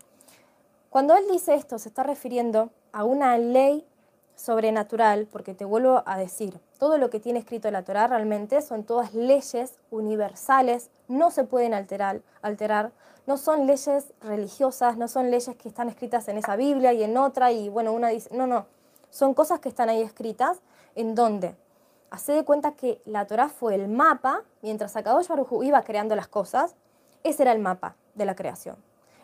Cuando 0.90 1.14
él 1.14 1.24
dice 1.30 1.54
esto, 1.54 1.78
se 1.78 1.88
está 1.88 2.02
refiriendo 2.02 2.70
a 2.92 3.04
una 3.04 3.38
ley 3.38 3.87
sobrenatural, 4.42 5.28
porque 5.31 5.55
te 5.55 5.64
vuelvo 5.64 6.02
a 6.05 6.18
decir, 6.18 6.59
todo 6.78 6.98
lo 6.98 7.11
que 7.11 7.20
tiene 7.20 7.38
escrito 7.38 7.70
la 7.70 7.85
Torah 7.85 8.09
realmente 8.09 8.61
son 8.61 8.83
todas 8.83 9.14
leyes 9.14 9.78
universales, 9.92 10.90
no 11.07 11.31
se 11.31 11.44
pueden 11.44 11.74
alterar, 11.74 12.22
alterar, 12.42 12.90
no 13.26 13.37
son 13.37 13.68
leyes 13.68 14.12
religiosas, 14.20 14.96
no 14.96 15.07
son 15.07 15.31
leyes 15.31 15.55
que 15.55 15.68
están 15.68 15.88
escritas 15.88 16.26
en 16.26 16.38
esa 16.38 16.57
Biblia 16.57 16.92
y 16.92 17.05
en 17.05 17.16
otra, 17.16 17.52
y 17.52 17.68
bueno, 17.68 17.92
una 17.92 18.09
dice, 18.09 18.31
no, 18.35 18.48
no, 18.48 18.66
son 19.11 19.33
cosas 19.33 19.61
que 19.61 19.68
están 19.68 19.88
ahí 19.88 20.02
escritas 20.02 20.61
en 20.96 21.14
donde 21.14 21.55
hace 22.11 22.33
de 22.33 22.44
cuenta 22.44 22.72
que 22.72 23.00
la 23.05 23.26
Torah 23.28 23.48
fue 23.48 23.76
el 23.76 23.87
mapa, 23.87 24.42
mientras 24.61 24.96
Akadosh 24.96 25.28
Baruj 25.28 25.62
iba 25.62 25.81
creando 25.83 26.16
las 26.16 26.26
cosas, 26.26 26.74
ese 27.22 27.44
era 27.44 27.52
el 27.52 27.61
mapa 27.61 27.94
de 28.14 28.24
la 28.24 28.35
creación. 28.35 28.74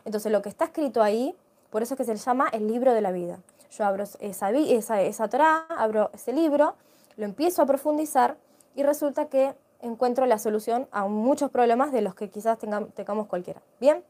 Entonces 0.04 0.30
lo 0.30 0.42
que 0.42 0.48
está 0.48 0.66
escrito 0.66 1.02
ahí, 1.02 1.34
por 1.70 1.82
eso 1.82 1.94
es 1.94 1.98
que 1.98 2.04
se 2.04 2.14
le 2.14 2.20
llama 2.20 2.48
el 2.52 2.68
libro 2.68 2.94
de 2.94 3.00
la 3.00 3.10
vida. 3.10 3.40
Yo 3.70 3.84
abro 3.84 4.04
esa, 4.20 4.50
esa, 4.50 5.00
esa 5.02 5.28
Torah, 5.28 5.66
abro 5.68 6.10
ese 6.12 6.32
libro, 6.32 6.74
lo 7.16 7.24
empiezo 7.24 7.62
a 7.62 7.66
profundizar 7.66 8.36
y 8.74 8.82
resulta 8.82 9.26
que 9.26 9.54
encuentro 9.80 10.26
la 10.26 10.38
solución 10.38 10.88
a 10.90 11.06
muchos 11.06 11.50
problemas 11.50 11.92
de 11.92 12.02
los 12.02 12.14
que 12.14 12.30
quizás 12.30 12.58
tengamos, 12.58 13.26
cualquiera. 13.26 13.60
¿Bien? 13.80 14.02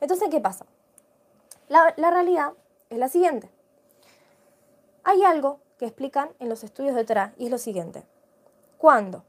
Entonces, 0.00 0.28
¿qué 0.30 0.40
pasa? 0.40 0.66
La, 1.68 1.94
la 1.96 2.10
realidad 2.10 2.52
es 2.90 2.98
la 2.98 3.08
siguiente. 3.08 3.50
Hay 5.04 5.22
algo 5.22 5.60
que 5.78 5.86
explican 5.86 6.30
en 6.38 6.48
los 6.48 6.64
estudios 6.64 6.94
de 6.94 7.04
Torah 7.04 7.34
y 7.36 7.46
es 7.46 7.50
lo 7.50 7.58
siguiente. 7.58 8.04
Cuando 8.78 9.24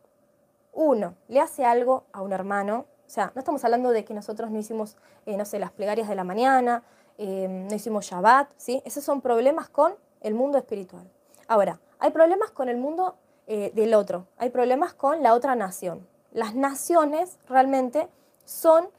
uno 0.72 1.16
le 1.28 1.40
hace 1.40 1.66
algo 1.66 2.06
a 2.12 2.22
un 2.22 2.34
hermano, 2.34 2.86
sea, 3.14 3.32
no 3.36 3.40
estamos 3.40 3.64
hablando 3.64 3.92
de 3.92 4.04
que 4.04 4.14
nosotros 4.14 4.50
no 4.50 4.58
hicimos, 4.58 4.98
eh, 5.26 5.38
no 5.38 5.46
sé, 5.46 5.60
las 5.60 5.72
plegarias 5.72 6.10
de 6.10 6.16
la 6.16 6.24
mañana, 6.24 6.84
eh, 7.18 7.48
no 7.48 7.76
hicimos 7.76 8.06
Shabbat, 8.06 8.50
¿sí? 8.58 8.82
Esos 8.86 9.04
son 9.04 9.22
problemas 9.22 9.70
con 9.70 9.94
el 10.22 10.34
mundo 10.34 10.58
espiritual. 10.58 11.10
Ahora, 11.48 11.80
hay 12.00 12.12
problemas 12.12 12.52
con 12.52 12.70
el 12.70 12.78
mundo 12.78 13.16
eh, 13.48 13.72
del 13.76 13.94
otro, 13.94 14.28
hay 14.38 14.50
problemas 14.50 14.94
con 14.94 15.24
la 15.24 15.34
otra 15.34 15.56
nación. 15.56 16.08
Las 16.32 16.56
naciones 16.56 17.38
realmente 17.48 18.10
son 18.46 18.90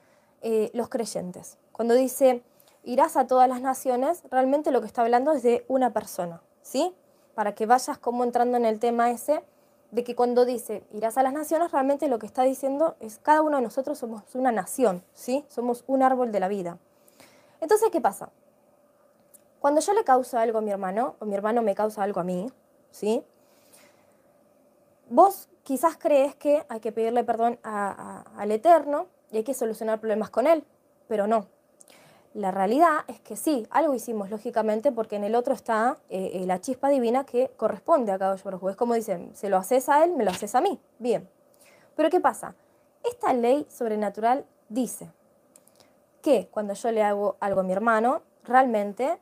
los 0.74 0.90
creyentes. 0.90 1.56
Cuando 1.72 1.94
dice 1.94 2.42
irás 2.84 3.16
a 3.16 3.26
todas 3.26 3.48
las 3.48 3.60
naciones, 3.60 4.22
realmente 4.30 4.70
lo 4.70 4.80
que 4.80 4.86
está 4.86 5.02
hablando 5.02 5.32
es 5.32 5.42
de 5.42 5.64
una 5.68 5.92
persona, 5.92 6.42
¿sí? 6.62 6.94
Para 7.34 7.54
que 7.54 7.66
vayas 7.66 7.98
como 7.98 8.24
entrando 8.24 8.56
en 8.56 8.64
el 8.64 8.78
tema 8.78 9.10
ese 9.10 9.42
de 9.90 10.04
que 10.04 10.14
cuando 10.14 10.44
dice 10.44 10.84
irás 10.92 11.18
a 11.18 11.22
las 11.22 11.32
naciones, 11.32 11.72
realmente 11.72 12.08
lo 12.08 12.18
que 12.18 12.26
está 12.26 12.42
diciendo 12.42 12.96
es 13.00 13.18
cada 13.18 13.42
uno 13.42 13.56
de 13.56 13.62
nosotros 13.62 13.98
somos 13.98 14.22
una 14.34 14.52
nación, 14.52 15.02
¿sí? 15.14 15.44
Somos 15.48 15.84
un 15.86 16.02
árbol 16.02 16.30
de 16.30 16.40
la 16.40 16.48
vida. 16.48 16.78
Entonces, 17.64 17.88
¿qué 17.90 18.02
pasa? 18.02 18.28
Cuando 19.58 19.80
yo 19.80 19.94
le 19.94 20.04
causo 20.04 20.36
algo 20.38 20.58
a 20.58 20.60
mi 20.60 20.70
hermano, 20.70 21.16
o 21.18 21.24
mi 21.24 21.34
hermano 21.34 21.62
me 21.62 21.74
causa 21.74 22.02
algo 22.02 22.20
a 22.20 22.22
mí, 22.22 22.46
¿sí? 22.90 23.24
Vos 25.08 25.48
quizás 25.62 25.96
crees 25.96 26.34
que 26.34 26.66
hay 26.68 26.80
que 26.80 26.92
pedirle 26.92 27.24
perdón 27.24 27.58
al 27.62 28.50
Eterno 28.50 29.06
y 29.32 29.38
hay 29.38 29.44
que 29.44 29.54
solucionar 29.54 29.98
problemas 29.98 30.28
con 30.28 30.46
él, 30.46 30.62
pero 31.08 31.26
no. 31.26 31.46
La 32.34 32.50
realidad 32.50 33.06
es 33.08 33.20
que 33.20 33.34
sí, 33.34 33.66
algo 33.70 33.94
hicimos 33.94 34.28
lógicamente 34.28 34.92
porque 34.92 35.16
en 35.16 35.24
el 35.24 35.34
otro 35.34 35.54
está 35.54 35.96
eh, 36.10 36.32
eh, 36.34 36.44
la 36.44 36.60
chispa 36.60 36.90
divina 36.90 37.24
que 37.24 37.50
corresponde 37.56 38.12
a 38.12 38.18
cada 38.18 38.36
uno. 38.44 38.68
Es 38.68 38.76
como 38.76 38.92
dicen, 38.92 39.34
se 39.34 39.48
lo 39.48 39.56
haces 39.56 39.88
a 39.88 40.04
él, 40.04 40.12
me 40.12 40.26
lo 40.26 40.32
haces 40.32 40.54
a 40.54 40.60
mí. 40.60 40.78
Bien. 40.98 41.26
Pero 41.96 42.10
¿qué 42.10 42.20
pasa? 42.20 42.56
Esta 43.02 43.32
ley 43.32 43.66
sobrenatural 43.70 44.44
dice 44.68 45.08
que 46.24 46.48
cuando 46.50 46.72
yo 46.72 46.90
le 46.90 47.02
hago 47.02 47.36
algo 47.38 47.60
a 47.60 47.64
mi 47.64 47.74
hermano, 47.74 48.22
realmente 48.44 49.18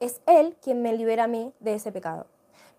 es 0.00 0.20
él 0.26 0.56
quien 0.60 0.82
me 0.82 0.92
libera 0.92 1.24
a 1.24 1.28
mí 1.28 1.52
de 1.60 1.74
ese 1.74 1.92
pecado. 1.92 2.26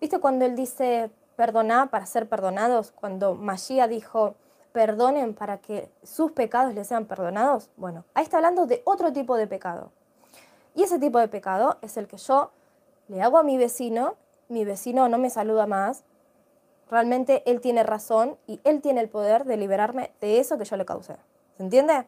¿Viste 0.02 0.20
cuando 0.20 0.44
él 0.44 0.54
dice 0.54 1.10
perdona 1.34 1.86
para 1.86 2.04
ser 2.04 2.28
perdonados? 2.28 2.92
Cuando 2.92 3.34
Magia 3.34 3.88
dijo 3.88 4.34
perdonen 4.72 5.32
para 5.32 5.58
que 5.58 5.90
sus 6.02 6.32
pecados 6.32 6.74
les 6.74 6.86
sean 6.86 7.06
perdonados? 7.06 7.70
Bueno, 7.78 8.04
ahí 8.12 8.22
está 8.22 8.36
hablando 8.36 8.66
de 8.66 8.82
otro 8.84 9.14
tipo 9.14 9.34
de 9.36 9.46
pecado. 9.46 9.92
Y 10.74 10.82
ese 10.82 10.98
tipo 10.98 11.18
de 11.18 11.28
pecado 11.28 11.78
es 11.80 11.96
el 11.96 12.06
que 12.06 12.18
yo 12.18 12.50
le 13.08 13.22
hago 13.22 13.38
a 13.38 13.42
mi 13.42 13.56
vecino, 13.56 14.16
mi 14.48 14.66
vecino 14.66 15.08
no 15.08 15.16
me 15.16 15.30
saluda 15.30 15.66
más, 15.66 16.04
realmente 16.90 17.42
él 17.46 17.62
tiene 17.62 17.82
razón 17.82 18.36
y 18.46 18.60
él 18.64 18.82
tiene 18.82 19.00
el 19.00 19.08
poder 19.08 19.46
de 19.46 19.56
liberarme 19.56 20.12
de 20.20 20.38
eso 20.38 20.58
que 20.58 20.66
yo 20.66 20.76
le 20.76 20.84
causé. 20.84 21.16
¿Se 21.56 21.62
entiende? 21.62 22.06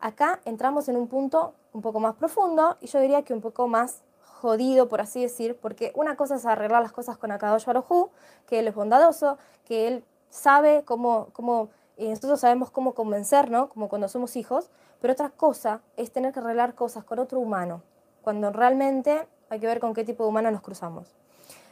Acá 0.00 0.40
entramos 0.44 0.88
en 0.88 0.96
un 0.96 1.08
punto 1.08 1.54
un 1.72 1.82
poco 1.82 2.00
más 2.00 2.14
profundo 2.14 2.76
y 2.80 2.86
yo 2.86 3.00
diría 3.00 3.22
que 3.22 3.34
un 3.34 3.40
poco 3.40 3.68
más 3.68 4.02
jodido, 4.22 4.88
por 4.88 5.02
así 5.02 5.20
decir, 5.20 5.58
porque 5.60 5.92
una 5.94 6.16
cosa 6.16 6.36
es 6.36 6.46
arreglar 6.46 6.82
las 6.82 6.92
cosas 6.92 7.18
con 7.18 7.30
Akadosh 7.30 7.66
Baruj 7.66 8.08
que 8.46 8.60
él 8.60 8.68
es 8.68 8.74
bondadoso, 8.74 9.36
que 9.66 9.86
él 9.86 10.04
sabe 10.30 10.84
cómo, 10.84 11.28
cómo 11.34 11.68
y 11.98 12.08
nosotros 12.08 12.40
sabemos 12.40 12.70
cómo 12.70 12.94
convencer, 12.94 13.50
¿no? 13.50 13.68
Como 13.68 13.90
cuando 13.90 14.08
somos 14.08 14.36
hijos, 14.36 14.70
pero 15.02 15.12
otra 15.12 15.28
cosa 15.28 15.82
es 15.98 16.10
tener 16.10 16.32
que 16.32 16.40
arreglar 16.40 16.74
cosas 16.74 17.04
con 17.04 17.18
otro 17.18 17.38
humano, 17.38 17.82
cuando 18.22 18.50
realmente 18.50 19.28
hay 19.50 19.60
que 19.60 19.66
ver 19.66 19.80
con 19.80 19.92
qué 19.92 20.02
tipo 20.02 20.24
de 20.24 20.30
humano 20.30 20.50
nos 20.50 20.62
cruzamos. 20.62 21.14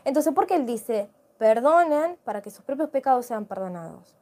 Entonces, 0.04 0.34
¿por 0.34 0.46
qué 0.46 0.56
él 0.56 0.66
dice, 0.66 1.08
perdonen 1.38 2.18
para 2.24 2.42
que 2.42 2.50
sus 2.50 2.62
propios 2.62 2.90
pecados 2.90 3.24
sean 3.24 3.46
perdonados? 3.46 4.14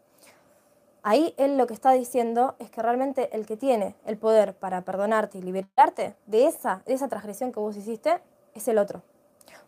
Ahí 1.08 1.34
él 1.36 1.56
lo 1.56 1.68
que 1.68 1.72
está 1.72 1.92
diciendo 1.92 2.56
es 2.58 2.68
que 2.68 2.82
realmente 2.82 3.28
el 3.30 3.46
que 3.46 3.56
tiene 3.56 3.94
el 4.06 4.18
poder 4.18 4.54
para 4.54 4.80
perdonarte 4.80 5.38
y 5.38 5.40
liberarte 5.40 6.16
de 6.26 6.46
esa, 6.46 6.82
de 6.84 6.94
esa 6.94 7.06
transgresión 7.06 7.52
que 7.52 7.60
vos 7.60 7.76
hiciste 7.76 8.18
es 8.54 8.66
el 8.66 8.76
otro. 8.76 9.02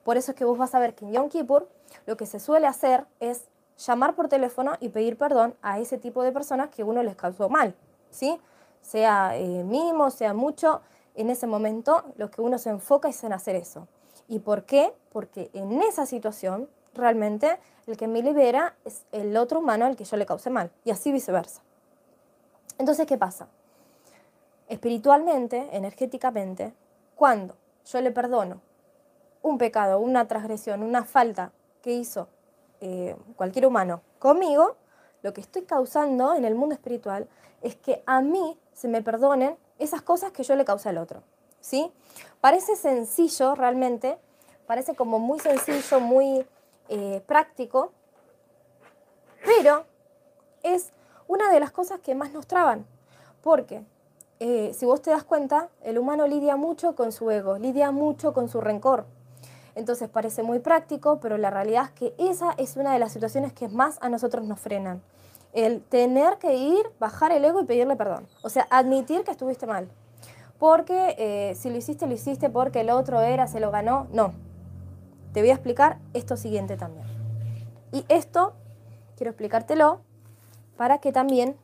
Por 0.02 0.16
eso 0.16 0.32
es 0.32 0.36
que 0.36 0.44
vos 0.44 0.58
vas 0.58 0.74
a 0.74 0.80
ver 0.80 0.96
que 0.96 1.04
en 1.04 1.12
Yom 1.12 1.28
Kippur 1.28 1.68
lo 2.06 2.16
que 2.16 2.26
se 2.26 2.40
suele 2.40 2.66
hacer 2.66 3.06
es 3.20 3.44
llamar 3.76 4.16
por 4.16 4.26
teléfono 4.26 4.72
y 4.80 4.88
pedir 4.88 5.16
perdón 5.16 5.54
a 5.62 5.78
ese 5.78 5.96
tipo 5.96 6.24
de 6.24 6.32
personas 6.32 6.70
que 6.70 6.82
uno 6.82 7.04
les 7.04 7.14
causó 7.14 7.48
mal, 7.48 7.76
¿sí? 8.10 8.40
Sea 8.82 9.36
eh, 9.36 9.62
mínimo, 9.62 10.10
sea 10.10 10.34
mucho, 10.34 10.80
en 11.14 11.30
ese 11.30 11.46
momento 11.46 12.02
lo 12.16 12.32
que 12.32 12.40
uno 12.40 12.58
se 12.58 12.70
enfoca 12.70 13.10
es 13.10 13.22
en 13.22 13.32
hacer 13.32 13.54
eso. 13.54 13.86
¿Y 14.26 14.40
por 14.40 14.64
qué? 14.64 14.92
Porque 15.12 15.50
en 15.52 15.82
esa 15.82 16.04
situación 16.04 16.68
realmente 16.98 17.58
el 17.86 17.96
que 17.96 18.06
me 18.06 18.22
libera 18.22 18.74
es 18.84 19.04
el 19.12 19.36
otro 19.36 19.60
humano 19.60 19.86
al 19.86 19.96
que 19.96 20.04
yo 20.04 20.16
le 20.16 20.26
causé 20.26 20.50
mal 20.50 20.70
y 20.84 20.90
así 20.90 21.10
viceversa. 21.10 21.62
Entonces, 22.76 23.06
¿qué 23.06 23.16
pasa? 23.16 23.48
Espiritualmente, 24.68 25.68
energéticamente, 25.72 26.74
cuando 27.16 27.56
yo 27.86 28.00
le 28.00 28.10
perdono 28.10 28.60
un 29.42 29.56
pecado, 29.56 29.98
una 29.98 30.28
transgresión, 30.28 30.82
una 30.82 31.04
falta 31.04 31.52
que 31.80 31.92
hizo 31.92 32.28
eh, 32.80 33.16
cualquier 33.36 33.66
humano 33.66 34.02
conmigo, 34.18 34.76
lo 35.22 35.32
que 35.32 35.40
estoy 35.40 35.62
causando 35.62 36.34
en 36.34 36.44
el 36.44 36.54
mundo 36.54 36.74
espiritual 36.74 37.28
es 37.62 37.74
que 37.76 38.02
a 38.06 38.20
mí 38.20 38.58
se 38.72 38.88
me 38.88 39.02
perdonen 39.02 39.56
esas 39.78 40.02
cosas 40.02 40.32
que 40.32 40.42
yo 40.42 40.54
le 40.54 40.64
causé 40.64 40.90
al 40.90 40.98
otro. 40.98 41.22
¿sí? 41.60 41.90
Parece 42.40 42.76
sencillo 42.76 43.54
realmente, 43.54 44.18
parece 44.66 44.94
como 44.94 45.18
muy 45.18 45.40
sencillo, 45.40 46.00
muy 46.00 46.46
eh, 46.88 47.22
práctico, 47.26 47.92
pero 49.44 49.84
es 50.62 50.92
una 51.26 51.50
de 51.50 51.60
las 51.60 51.70
cosas 51.70 52.00
que 52.00 52.14
más 52.14 52.32
nos 52.32 52.46
traban, 52.46 52.86
porque 53.42 53.82
eh, 54.40 54.72
si 54.74 54.86
vos 54.86 55.02
te 55.02 55.10
das 55.10 55.24
cuenta, 55.24 55.68
el 55.82 55.98
humano 55.98 56.26
lidia 56.26 56.56
mucho 56.56 56.94
con 56.94 57.12
su 57.12 57.30
ego, 57.30 57.58
lidia 57.58 57.90
mucho 57.90 58.32
con 58.32 58.48
su 58.48 58.60
rencor, 58.60 59.04
entonces 59.78 60.08
parece 60.08 60.42
muy 60.42 60.58
práctico, 60.58 61.20
pero 61.20 61.38
la 61.38 61.50
realidad 61.50 61.84
es 61.84 61.90
que 61.92 62.14
esa 62.18 62.52
es 62.58 62.76
una 62.76 62.92
de 62.92 62.98
las 62.98 63.12
situaciones 63.12 63.52
que 63.52 63.68
más 63.68 63.98
a 64.00 64.08
nosotros 64.08 64.44
nos 64.44 64.58
frenan. 64.58 65.00
El 65.52 65.82
tener 65.82 66.38
que 66.38 66.56
ir, 66.56 66.84
bajar 66.98 67.30
el 67.30 67.44
ego 67.44 67.60
y 67.60 67.64
pedirle 67.64 67.94
perdón. 67.94 68.26
O 68.42 68.48
sea, 68.48 68.66
admitir 68.70 69.22
que 69.22 69.30
estuviste 69.30 69.66
mal. 69.66 69.88
Porque 70.58 71.14
eh, 71.16 71.54
si 71.54 71.70
lo 71.70 71.76
hiciste, 71.76 72.08
lo 72.08 72.12
hiciste 72.12 72.50
porque 72.50 72.80
el 72.80 72.90
otro 72.90 73.20
era, 73.20 73.46
se 73.46 73.60
lo 73.60 73.70
ganó. 73.70 74.08
No. 74.12 74.32
Te 75.38 75.42
voy 75.42 75.50
a 75.50 75.54
explicar 75.54 75.98
esto 76.14 76.36
siguiente 76.36 76.76
también. 76.76 77.06
Y 77.92 78.04
esto, 78.08 78.54
quiero 79.16 79.30
explicártelo 79.30 80.00
para 80.76 80.98
que 80.98 81.12
también 81.12 81.56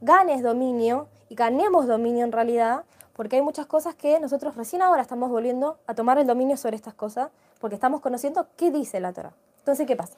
ganes 0.00 0.44
dominio 0.44 1.08
y 1.28 1.34
ganemos 1.34 1.88
dominio 1.88 2.24
en 2.24 2.30
realidad, 2.30 2.84
porque 3.14 3.34
hay 3.34 3.42
muchas 3.42 3.66
cosas 3.66 3.96
que 3.96 4.20
nosotros 4.20 4.54
recién 4.54 4.80
ahora 4.80 5.02
estamos 5.02 5.28
volviendo 5.28 5.76
a 5.88 5.94
tomar 5.96 6.18
el 6.18 6.26
dominio 6.28 6.56
sobre 6.56 6.76
estas 6.76 6.94
cosas 6.94 7.30
porque 7.58 7.74
estamos 7.74 8.00
conociendo 8.00 8.46
qué 8.56 8.70
dice 8.70 9.00
la 9.00 9.12
Torah. 9.12 9.32
Entonces, 9.58 9.88
¿qué 9.88 9.96
pasa? 9.96 10.16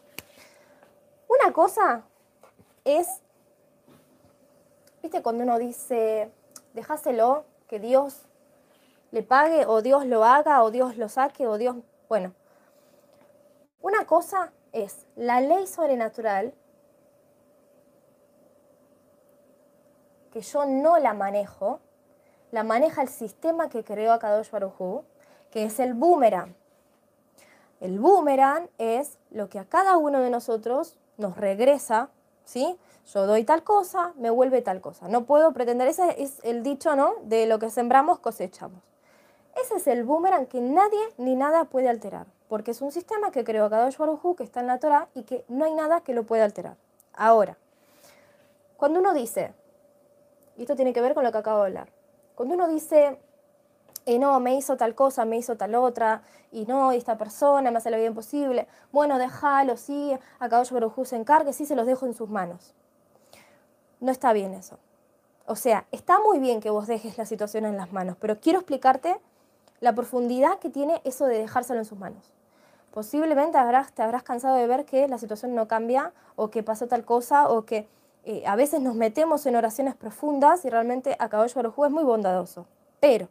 Una 1.29 1.55
cosa 1.55 2.03
es, 2.85 3.09
viste, 5.03 5.23
cuando 5.23 5.44
uno 5.44 5.59
dice, 5.59 6.31
dejáselo, 6.75 7.47
que 7.68 7.81
Dios 7.81 8.27
le 9.12 9.23
pague, 9.23 9.64
o 9.64 9.81
Dios 9.81 10.05
lo 10.05 10.27
haga, 10.27 10.62
o 10.62 10.71
Dios 10.71 10.99
lo 10.99 11.09
saque, 11.09 11.47
o 11.47 11.57
Dios, 11.57 11.75
bueno. 12.11 12.35
Cosa 14.09 14.53
es 14.73 15.05
la 15.16 15.42
ley 15.42 15.66
sobrenatural, 15.66 16.55
que 20.33 20.40
yo 20.40 20.64
no 20.64 20.99
la 20.99 21.12
manejo, 21.12 21.81
la 22.51 22.64
maneja 22.64 23.03
el 23.03 23.09
sistema 23.09 23.68
que 23.68 23.85
creó 23.85 24.12
Akadosh 24.12 24.51
Baruj 24.51 25.03
que 25.51 25.64
es 25.64 25.79
el 25.79 25.92
boomerang. 25.92 26.55
El 27.81 28.01
boomerang 28.01 28.71
es 28.79 29.18
lo 29.31 29.51
que 29.51 29.59
a 29.59 29.66
cada 29.66 29.99
uno 29.99 30.21
de 30.21 30.31
nosotros 30.31 30.97
nos 31.18 31.37
regresa, 31.37 32.09
¿sí? 32.44 32.79
Yo 33.12 33.27
doy 33.27 33.44
tal 33.44 33.62
cosa, 33.62 34.14
me 34.16 34.31
vuelve 34.31 34.62
tal 34.62 34.81
cosa. 34.81 35.09
No 35.09 35.27
puedo 35.27 35.53
pretender, 35.53 35.87
ese 35.87 36.23
es 36.23 36.38
el 36.44 36.62
dicho, 36.62 36.97
¿no? 36.97 37.16
De 37.25 37.44
lo 37.44 37.59
que 37.59 37.68
sembramos, 37.68 38.21
cosechamos. 38.21 38.83
Ese 39.62 39.77
es 39.77 39.87
el 39.87 40.05
boomerang 40.05 40.47
que 40.47 40.62
nadie 40.62 41.01
ni 41.18 41.37
nada 41.37 41.64
puede 41.64 41.90
alterar, 41.90 42.27
porque 42.48 42.70
es 42.70 42.80
un 42.80 42.90
sistema 42.90 43.30
que 43.30 43.44
creó 43.44 43.68
Kadosh 43.68 43.96
Baruj 43.96 44.37
que 44.37 44.44
está 44.44 44.61
en 44.61 44.66
la 44.66 44.78
Torah 44.78 45.08
y 45.14 45.22
que 45.22 45.44
no 45.48 45.64
hay 45.64 45.74
nada 45.74 46.00
que 46.00 46.14
lo 46.14 46.24
pueda 46.24 46.44
alterar. 46.44 46.76
Ahora, 47.14 47.56
cuando 48.76 49.00
uno 49.00 49.12
dice, 49.12 49.52
y 50.56 50.62
esto 50.62 50.76
tiene 50.76 50.92
que 50.92 51.00
ver 51.00 51.14
con 51.14 51.24
lo 51.24 51.32
que 51.32 51.38
acabo 51.38 51.61
de 51.61 51.66
hablar, 51.66 51.88
cuando 52.34 52.54
uno 52.54 52.68
dice, 52.68 53.18
eh, 54.06 54.18
no, 54.18 54.40
me 54.40 54.54
hizo 54.54 54.76
tal 54.76 54.94
cosa, 54.94 55.24
me 55.24 55.37
hizo 55.37 55.56
tal 55.56 55.74
otra, 55.74 56.22
y 56.50 56.64
no, 56.64 56.92
esta 56.92 57.18
persona 57.18 57.70
me 57.70 57.78
hace 57.78 57.90
la 57.90 57.96
vida 57.96 58.06
imposible. 58.06 58.66
Bueno, 58.90 59.18
déjalo, 59.18 59.76
sí, 59.76 60.16
a 60.38 60.48
Caballo 60.48 60.74
Barujú 60.74 61.04
se 61.04 61.16
encargue, 61.16 61.52
sí 61.52 61.66
se 61.66 61.76
los 61.76 61.87
dejo 61.87 62.06
en 62.06 62.14
sus 62.14 62.28
manos. 62.28 62.74
No 64.00 64.11
está 64.11 64.32
bien 64.32 64.54
eso. 64.54 64.78
O 65.46 65.56
sea, 65.56 65.87
está 65.90 66.20
muy 66.20 66.38
bien 66.38 66.61
que 66.61 66.70
vos 66.70 66.87
dejes 66.87 67.18
la 67.18 67.26
situación 67.26 67.64
en 67.66 67.76
las 67.76 67.92
manos, 67.92 68.16
pero 68.20 68.40
quiero 68.40 68.61
explicarte 68.61 69.18
la 69.80 69.94
profundidad 69.94 70.58
que 70.58 70.70
tiene 70.70 71.00
eso 71.04 71.26
de 71.26 71.38
dejárselo 71.38 71.80
en 71.80 71.84
sus 71.84 71.98
manos. 71.98 72.32
Posiblemente 72.92 73.59
te 73.94 74.03
habrás 74.03 74.22
cansado 74.22 74.57
de 74.57 74.66
ver 74.66 74.85
que 74.85 75.09
la 75.09 75.18
situación 75.18 75.55
no 75.55 75.68
cambia, 75.68 76.12
o 76.37 76.51
que 76.51 76.62
pasó 76.62 76.87
tal 76.87 77.05
cosa, 77.05 77.48
o 77.48 77.64
que 77.64 77.88
eh, 78.24 78.42
a 78.46 78.57
veces 78.57 78.81
nos 78.81 78.94
metemos 78.94 79.46
en 79.46 79.57
oraciones 79.57 79.94
profundas 79.94 80.64
y 80.64 80.70
realmente 80.70 81.16
a 81.18 81.29
Kadosh 81.29 81.55
Baruj 81.55 81.87
es 81.87 81.90
muy 81.90 82.05
bondadoso. 82.05 82.66
Pero, 83.01 83.29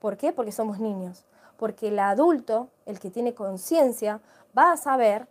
¿por 0.00 0.16
qué? 0.16 0.32
Porque 0.32 0.52
somos 0.52 0.78
niños. 0.78 1.24
Porque 1.56 1.88
el 1.88 1.98
adulto, 1.98 2.68
el 2.86 2.98
que 2.98 3.10
tiene 3.10 3.34
conciencia, 3.34 4.20
va 4.56 4.72
a 4.72 4.76
saber 4.76 5.28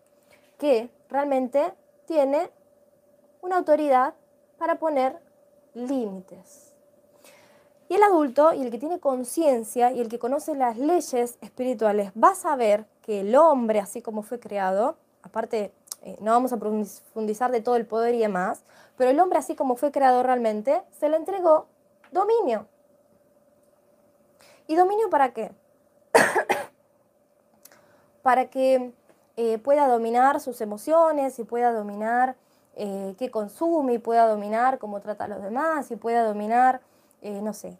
que 0.57 0.89
realmente 1.09 1.73
tiene 2.05 2.49
una 3.41 3.57
autoridad 3.57 4.13
para 4.57 4.75
poner 4.75 5.19
límites. 5.73 6.73
Y 7.89 7.95
el 7.95 8.03
adulto 8.03 8.53
y 8.53 8.61
el 8.61 8.71
que 8.71 8.77
tiene 8.77 8.99
conciencia 8.99 9.91
y 9.91 9.99
el 9.99 10.07
que 10.07 10.19
conoce 10.19 10.55
las 10.55 10.77
leyes 10.77 11.37
espirituales 11.41 12.11
va 12.11 12.29
a 12.29 12.35
saber 12.35 12.85
que 13.03 13.19
el 13.19 13.35
hombre, 13.35 13.79
así 13.79 14.01
como 14.01 14.23
fue 14.23 14.39
creado, 14.39 14.95
aparte 15.21 15.71
eh, 16.01 16.17
no 16.19 16.31
vamos 16.31 16.51
a 16.51 16.57
profundizar 16.57 17.51
de 17.51 17.61
todo 17.61 17.75
el 17.75 17.85
poder 17.85 18.15
y 18.15 18.19
demás, 18.19 18.63
pero 18.97 19.09
el 19.09 19.19
hombre, 19.19 19.39
así 19.39 19.55
como 19.55 19.75
fue 19.75 19.91
creado 19.91 20.23
realmente, 20.23 20.81
se 20.99 21.09
le 21.09 21.17
entregó 21.17 21.67
dominio. 22.11 22.67
¿Y 24.67 24.75
dominio 24.75 25.09
para 25.09 25.33
qué? 25.33 25.51
para 28.21 28.49
que 28.49 28.93
eh, 29.37 29.57
pueda 29.59 29.87
dominar 29.87 30.39
sus 30.39 30.61
emociones 30.61 31.37
y 31.39 31.43
pueda 31.43 31.71
dominar 31.71 32.35
eh, 32.75 33.15
qué 33.17 33.29
consume 33.29 33.93
y 33.93 33.99
pueda 33.99 34.27
dominar 34.27 34.79
cómo 34.79 35.01
trata 35.01 35.25
a 35.25 35.27
los 35.27 35.41
demás 35.41 35.91
y 35.91 35.95
pueda 35.95 36.23
dominar, 36.23 36.81
no 37.21 37.53
sé, 37.53 37.77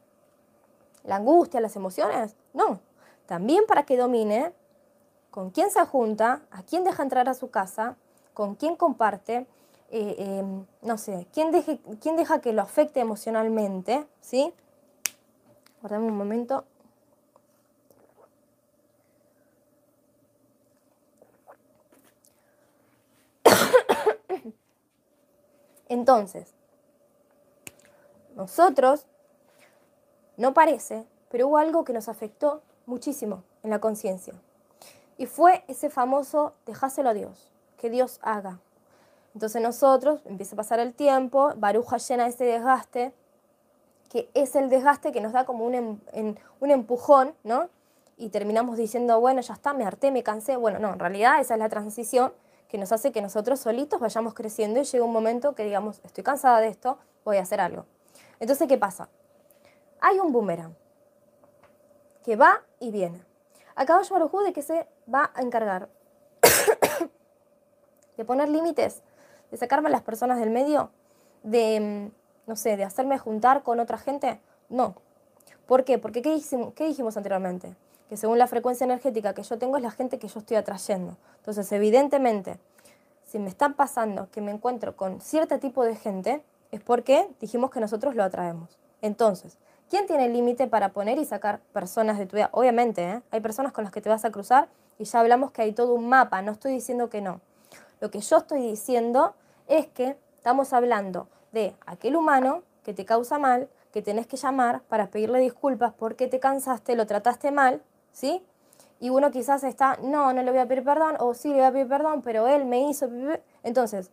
la 1.04 1.18
angustia, 1.18 1.60
las 1.60 1.76
emociones. 1.76 2.36
No, 2.54 2.80
también 3.26 3.66
para 3.68 3.84
que 3.84 3.98
domine 3.98 4.54
con 5.34 5.50
quién 5.50 5.72
se 5.72 5.84
junta, 5.84 6.44
a 6.52 6.62
quién 6.62 6.84
deja 6.84 7.02
entrar 7.02 7.28
a 7.28 7.34
su 7.34 7.50
casa, 7.50 7.96
con 8.36 8.54
quién 8.54 8.76
comparte, 8.76 9.48
eh, 9.90 10.16
em, 10.20 10.68
no 10.84 11.00
sé, 11.00 11.26
quién, 11.34 11.52
quién 12.00 12.16
deja 12.18 12.40
que 12.40 12.54
lo 12.54 12.62
afecte 12.62 13.00
emocionalmente, 13.00 14.06
¿sí? 14.22 14.54
Guardame 15.82 16.06
un 16.06 16.18
momento. 16.18 16.66
Entonces, 25.90 26.54
nosotros, 28.36 29.08
no 30.38 30.54
parece, 30.54 31.08
pero 31.32 31.48
hubo 31.48 31.58
algo 31.58 31.84
que 31.84 31.94
nos 31.94 32.08
afectó 32.08 32.62
muchísimo 32.86 33.44
en 33.64 33.72
la 33.72 33.80
conciencia. 33.80 34.36
Y 35.18 35.26
fue 35.26 35.64
ese 35.68 35.90
famoso 35.90 36.54
dejáselo 36.66 37.10
a 37.10 37.14
Dios, 37.14 37.52
que 37.78 37.90
Dios 37.90 38.20
haga. 38.22 38.60
Entonces 39.34 39.62
nosotros, 39.62 40.22
empieza 40.26 40.56
a 40.56 40.58
pasar 40.58 40.80
el 40.80 40.94
tiempo, 40.94 41.54
Baruja 41.58 41.98
llena 41.98 42.28
ese 42.28 42.46
desgaste, 42.46 43.14
que 44.10 44.30
es 44.34 44.56
el 44.56 44.70
desgaste 44.70 45.12
que 45.12 45.22
nos 45.22 45.34
da 45.34 45.46
como 45.46 45.66
un, 45.66 46.00
em, 46.12 46.36
un 46.60 46.72
empujón, 46.72 47.34
¿no? 47.44 47.70
Y 48.16 48.30
terminamos 48.30 48.78
diciendo, 48.78 49.20
bueno, 49.20 49.42
ya 49.42 49.54
está, 49.54 49.74
me 49.74 49.86
harté, 49.86 50.12
me 50.12 50.22
cansé. 50.22 50.56
Bueno, 50.56 50.78
no, 50.78 50.94
en 50.94 51.00
realidad 51.00 51.42
esa 51.42 51.56
es 51.56 51.60
la 51.60 51.70
transición 51.70 52.32
que 52.68 52.78
nos 52.78 52.92
hace 52.92 53.12
que 53.12 53.22
nosotros 53.22 53.60
solitos 53.60 54.00
vayamos 54.00 54.34
creciendo 54.34 54.80
y 54.80 54.84
llega 54.84 55.04
un 55.04 55.12
momento 55.12 55.56
que 55.56 55.64
digamos, 55.64 56.00
estoy 56.04 56.24
cansada 56.24 56.60
de 56.60 56.68
esto, 56.68 56.98
voy 57.26 57.38
a 57.38 57.42
hacer 57.42 57.60
algo. 57.60 57.86
Entonces, 58.40 58.68
¿qué 58.68 58.78
pasa? 58.78 59.10
Hay 60.00 60.20
un 60.20 60.32
boomerang 60.32 60.76
que 62.24 62.36
va 62.36 62.62
y 62.80 62.92
viene. 62.92 63.24
Acá 63.76 64.00
Baruj 64.10 64.44
de 64.44 64.54
que 64.54 64.62
se 64.62 64.88
va 65.14 65.32
a 65.34 65.42
encargar 65.42 65.90
de 68.18 68.26
poner 68.26 68.50
límites, 68.50 69.02
de 69.52 69.58
sacarme 69.58 69.90
a 69.90 69.92
las 69.92 70.02
personas 70.02 70.40
del 70.40 70.50
medio, 70.50 70.92
de, 71.44 71.80
mm, 71.80 72.50
no 72.50 72.56
sé, 72.56 72.78
de 72.78 72.84
hacerme 72.84 73.18
juntar 73.18 73.64
con 73.64 73.80
otra 73.80 73.98
gente. 73.98 74.40
No. 74.70 74.96
¿Por 75.66 75.84
qué? 75.84 75.98
Porque 75.98 76.22
¿qué 76.22 76.34
dijimos, 76.34 76.74
¿qué 76.74 76.86
dijimos 76.86 77.18
anteriormente? 77.18 77.76
que 78.10 78.18
según 78.18 78.38
la 78.38 78.48
frecuencia 78.48 78.84
energética 78.86 79.34
que 79.34 79.44
yo 79.44 79.58
tengo 79.58 79.78
es 79.78 79.84
la 79.84 79.92
gente 79.92 80.20
que 80.20 80.28
yo 80.28 80.40
estoy 80.40 80.58
atrayendo. 80.58 81.18
Entonces, 81.38 81.72
evidentemente, 81.72 82.60
si 83.26 83.40
me 83.40 83.50
está 83.50 83.70
pasando 83.70 84.30
que 84.32 84.42
me 84.42 84.52
encuentro 84.52 84.96
con 84.96 85.22
cierto 85.22 85.60
tipo 85.60 85.84
de 85.84 85.96
gente, 85.96 86.44
es 86.72 86.82
porque 86.82 87.28
dijimos 87.40 87.72
que 87.72 87.80
nosotros 87.80 88.16
lo 88.16 88.24
atraemos. 88.24 88.78
Entonces, 89.02 89.58
¿quién 89.90 90.08
tiene 90.08 90.30
límite 90.30 90.68
para 90.68 90.90
poner 90.90 91.18
y 91.18 91.26
sacar 91.26 91.60
personas 91.74 92.18
de 92.18 92.26
tu 92.26 92.36
vida? 92.36 92.50
Obviamente, 92.52 93.04
¿eh? 93.04 93.22
hay 93.32 93.42
personas 93.42 93.72
con 93.72 93.84
las 93.84 93.94
que 93.94 94.02
te 94.02 94.10
vas 94.10 94.26
a 94.26 94.32
cruzar 94.32 94.68
y 94.98 95.06
ya 95.06 95.20
hablamos 95.20 95.52
que 95.52 95.62
hay 95.62 95.74
todo 95.74 95.94
un 95.94 96.10
mapa, 96.10 96.42
no 96.42 96.52
estoy 96.52 96.74
diciendo 96.74 97.10
que 97.10 97.22
no. 97.22 97.42
Lo 98.00 98.12
que 98.12 98.20
yo 98.20 98.38
estoy 98.38 98.62
diciendo 98.62 99.36
es 99.68 99.88
que 99.88 100.18
estamos 100.36 100.74
hablando 100.74 101.28
de 101.52 101.76
aquel 101.86 102.16
humano 102.16 102.64
que 102.84 102.94
te 102.94 103.06
causa 103.06 103.40
mal, 103.40 103.70
que 103.92 104.02
tenés 104.02 104.28
que 104.28 104.38
llamar 104.38 104.82
para 104.82 105.08
pedirle 105.08 105.40
disculpas 105.40 105.94
porque 105.94 106.28
te 106.28 106.40
cansaste, 106.40 106.96
lo 106.96 107.06
trataste 107.06 107.52
mal 107.52 107.82
¿sí? 108.14 108.46
Y 109.02 109.10
uno 109.10 109.32
quizás 109.32 109.66
está, 109.66 109.98
no, 110.02 110.32
no 110.32 110.42
le 110.44 110.52
voy 110.52 110.62
a 110.62 110.68
pedir 110.68 110.86
perdón, 110.86 111.16
o 111.20 111.34
sí 111.34 111.50
le 111.50 111.56
voy 111.56 111.64
a 111.64 111.72
pedir 111.74 111.88
perdón, 111.90 112.22
pero 112.22 112.48
él 112.48 112.64
me 112.64 112.90
hizo... 112.90 113.10
Entonces, 113.64 114.12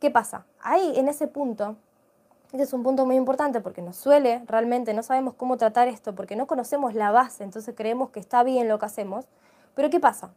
¿qué 0.00 0.10
pasa? 0.10 0.46
Ahí, 0.60 0.94
en 0.96 1.08
ese 1.08 1.28
punto, 1.28 1.76
ese 2.52 2.62
es 2.62 2.72
un 2.72 2.82
punto 2.82 3.04
muy 3.06 3.16
importante 3.16 3.60
porque 3.60 3.82
nos 3.82 3.96
suele, 3.96 4.42
realmente 4.46 4.94
no 4.94 5.02
sabemos 5.02 5.34
cómo 5.34 5.56
tratar 5.56 5.88
esto, 5.88 6.14
porque 6.14 6.36
no 6.36 6.46
conocemos 6.46 6.94
la 6.94 7.10
base, 7.10 7.44
entonces 7.44 7.74
creemos 7.76 8.10
que 8.10 8.20
está 8.20 8.42
bien 8.42 8.68
lo 8.68 8.78
que 8.78 8.86
hacemos. 8.86 9.26
Pero 9.74 9.90
¿qué 9.90 10.00
pasa? 10.00 10.30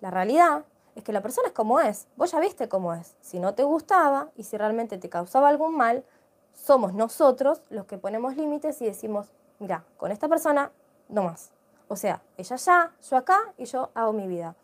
La 0.00 0.10
realidad 0.10 0.64
es 0.94 1.02
que 1.02 1.12
la 1.12 1.22
persona 1.22 1.48
es 1.48 1.54
como 1.54 1.80
es. 1.80 2.06
Vos 2.16 2.32
ya 2.32 2.40
viste 2.40 2.68
cómo 2.68 2.94
es. 2.94 3.16
Si 3.20 3.38
no 3.38 3.54
te 3.54 3.62
gustaba 3.62 4.28
y 4.36 4.44
si 4.44 4.56
realmente 4.56 4.98
te 4.98 5.08
causaba 5.08 5.48
algún 5.48 5.76
mal, 5.76 6.04
somos 6.52 6.94
nosotros 6.94 7.62
los 7.70 7.86
que 7.86 7.98
ponemos 7.98 8.36
límites 8.36 8.80
y 8.82 8.86
decimos, 8.86 9.28
mira, 9.58 9.84
con 9.96 10.10
esta 10.10 10.28
persona 10.28 10.70
no 11.08 11.22
más. 11.22 11.50
O 11.88 11.96
sea, 11.96 12.22
ella 12.36 12.54
allá, 12.54 12.92
yo 13.08 13.16
acá 13.16 13.38
y 13.58 13.64
yo 13.64 13.90
hago 13.94 14.12
mi 14.12 14.26
vida. 14.26 14.54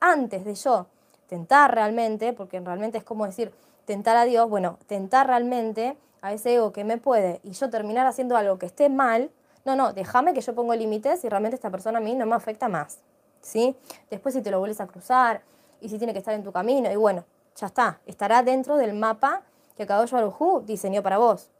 Antes 0.00 0.44
de 0.44 0.54
yo 0.54 0.86
tentar 1.28 1.74
realmente, 1.74 2.32
porque 2.32 2.60
realmente 2.60 2.98
es 2.98 3.04
como 3.04 3.26
decir, 3.26 3.52
tentar 3.84 4.16
a 4.16 4.24
Dios, 4.24 4.48
bueno, 4.48 4.78
tentar 4.86 5.26
realmente 5.26 5.96
a 6.22 6.32
ese 6.32 6.54
ego 6.54 6.72
que 6.72 6.84
me 6.84 6.96
puede 6.96 7.40
y 7.42 7.50
yo 7.50 7.68
terminar 7.68 8.06
haciendo 8.06 8.36
algo 8.36 8.58
que 8.58 8.66
esté 8.66 8.88
mal, 8.88 9.30
no, 9.64 9.76
no, 9.76 9.92
déjame 9.92 10.32
que 10.32 10.40
yo 10.40 10.54
pongo 10.54 10.74
límites 10.74 11.24
y 11.24 11.28
realmente 11.28 11.56
esta 11.56 11.70
persona 11.70 11.98
a 11.98 12.00
mí 12.00 12.14
no 12.14 12.26
me 12.26 12.34
afecta 12.34 12.68
más. 12.68 12.98
¿Sí? 13.40 13.76
Después 14.08 14.34
si 14.34 14.40
te 14.40 14.50
lo 14.52 14.60
vuelves 14.60 14.80
a 14.80 14.86
cruzar 14.86 15.42
y 15.80 15.88
si 15.88 15.98
tiene 15.98 16.12
que 16.12 16.20
estar 16.20 16.32
en 16.32 16.44
tu 16.44 16.52
camino 16.52 16.90
y 16.90 16.96
bueno, 16.96 17.24
ya 17.56 17.66
está, 17.66 18.00
estará 18.06 18.42
dentro 18.42 18.76
del 18.76 18.94
mapa 18.94 19.42
que 19.76 19.84
Kadosh 19.84 20.12
Baruj 20.12 20.62
diseñó 20.64 21.02
para 21.02 21.18
vos. 21.18 21.50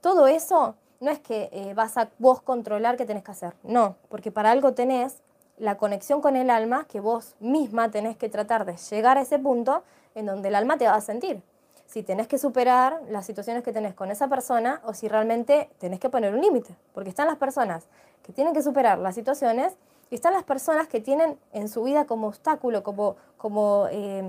Todo 0.00 0.26
eso 0.26 0.74
no 1.00 1.10
es 1.10 1.20
que 1.20 1.48
eh, 1.52 1.74
vas 1.74 1.96
a 1.96 2.10
vos 2.18 2.42
controlar 2.42 2.96
qué 2.96 3.04
tenés 3.04 3.22
que 3.22 3.30
hacer, 3.30 3.54
no, 3.62 3.96
porque 4.08 4.32
para 4.32 4.50
algo 4.50 4.74
tenés 4.74 5.18
la 5.58 5.76
conexión 5.76 6.20
con 6.20 6.36
el 6.36 6.50
alma 6.50 6.86
que 6.88 7.00
vos 7.00 7.34
misma 7.40 7.90
tenés 7.90 8.16
que 8.16 8.28
tratar 8.28 8.64
de 8.64 8.76
llegar 8.76 9.18
a 9.18 9.22
ese 9.22 9.38
punto 9.38 9.82
en 10.14 10.26
donde 10.26 10.48
el 10.48 10.54
alma 10.54 10.76
te 10.76 10.86
va 10.86 10.94
a 10.94 11.00
sentir. 11.00 11.42
Si 11.88 12.02
tenés 12.02 12.28
que 12.28 12.36
superar 12.36 13.00
las 13.08 13.24
situaciones 13.24 13.64
que 13.64 13.72
tenés 13.72 13.94
con 13.94 14.10
esa 14.10 14.28
persona 14.28 14.82
o 14.84 14.92
si 14.92 15.08
realmente 15.08 15.70
tenés 15.78 15.98
que 15.98 16.10
poner 16.10 16.34
un 16.34 16.42
límite, 16.42 16.76
porque 16.92 17.08
están 17.08 17.26
las 17.26 17.38
personas 17.38 17.86
que 18.22 18.32
tienen 18.34 18.52
que 18.52 18.62
superar 18.62 18.98
las 18.98 19.14
situaciones 19.14 19.74
y 20.10 20.14
están 20.14 20.34
las 20.34 20.44
personas 20.44 20.86
que 20.86 21.00
tienen 21.00 21.38
en 21.54 21.70
su 21.70 21.82
vida 21.82 22.04
como 22.04 22.28
obstáculo, 22.28 22.82
como, 22.82 23.16
como, 23.38 23.86
eh, 23.90 24.22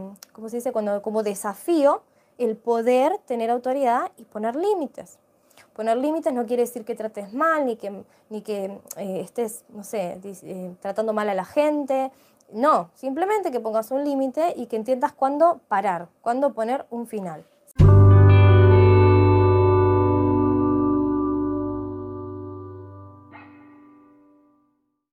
se 0.48 0.56
dice? 0.56 0.72
Cuando, 0.72 1.02
como 1.02 1.22
desafío 1.22 2.02
el 2.38 2.56
poder 2.56 3.18
tener 3.26 3.50
autoridad 3.50 4.10
y 4.18 4.24
poner 4.24 4.56
límites. 4.56 5.20
Poner 5.74 5.98
límites 5.98 6.34
no 6.34 6.46
quiere 6.46 6.64
decir 6.64 6.86
que 6.86 6.96
trates 6.96 7.34
mal, 7.34 7.66
ni 7.66 7.76
que, 7.76 8.04
ni 8.30 8.42
que 8.42 8.80
eh, 8.96 9.20
estés, 9.20 9.66
no 9.68 9.84
sé, 9.84 10.18
eh, 10.24 10.76
tratando 10.82 11.12
mal 11.12 11.28
a 11.28 11.34
la 11.34 11.44
gente. 11.44 12.10
No, 12.52 12.90
simplemente 12.96 13.52
que 13.52 13.60
pongas 13.60 13.92
un 13.92 14.04
límite 14.04 14.54
y 14.56 14.66
que 14.66 14.76
entiendas 14.76 15.14
cuándo 15.14 15.62
parar, 15.68 16.10
cuándo 16.22 16.54
poner 16.54 16.86
un 16.90 17.06
final. 17.08 17.46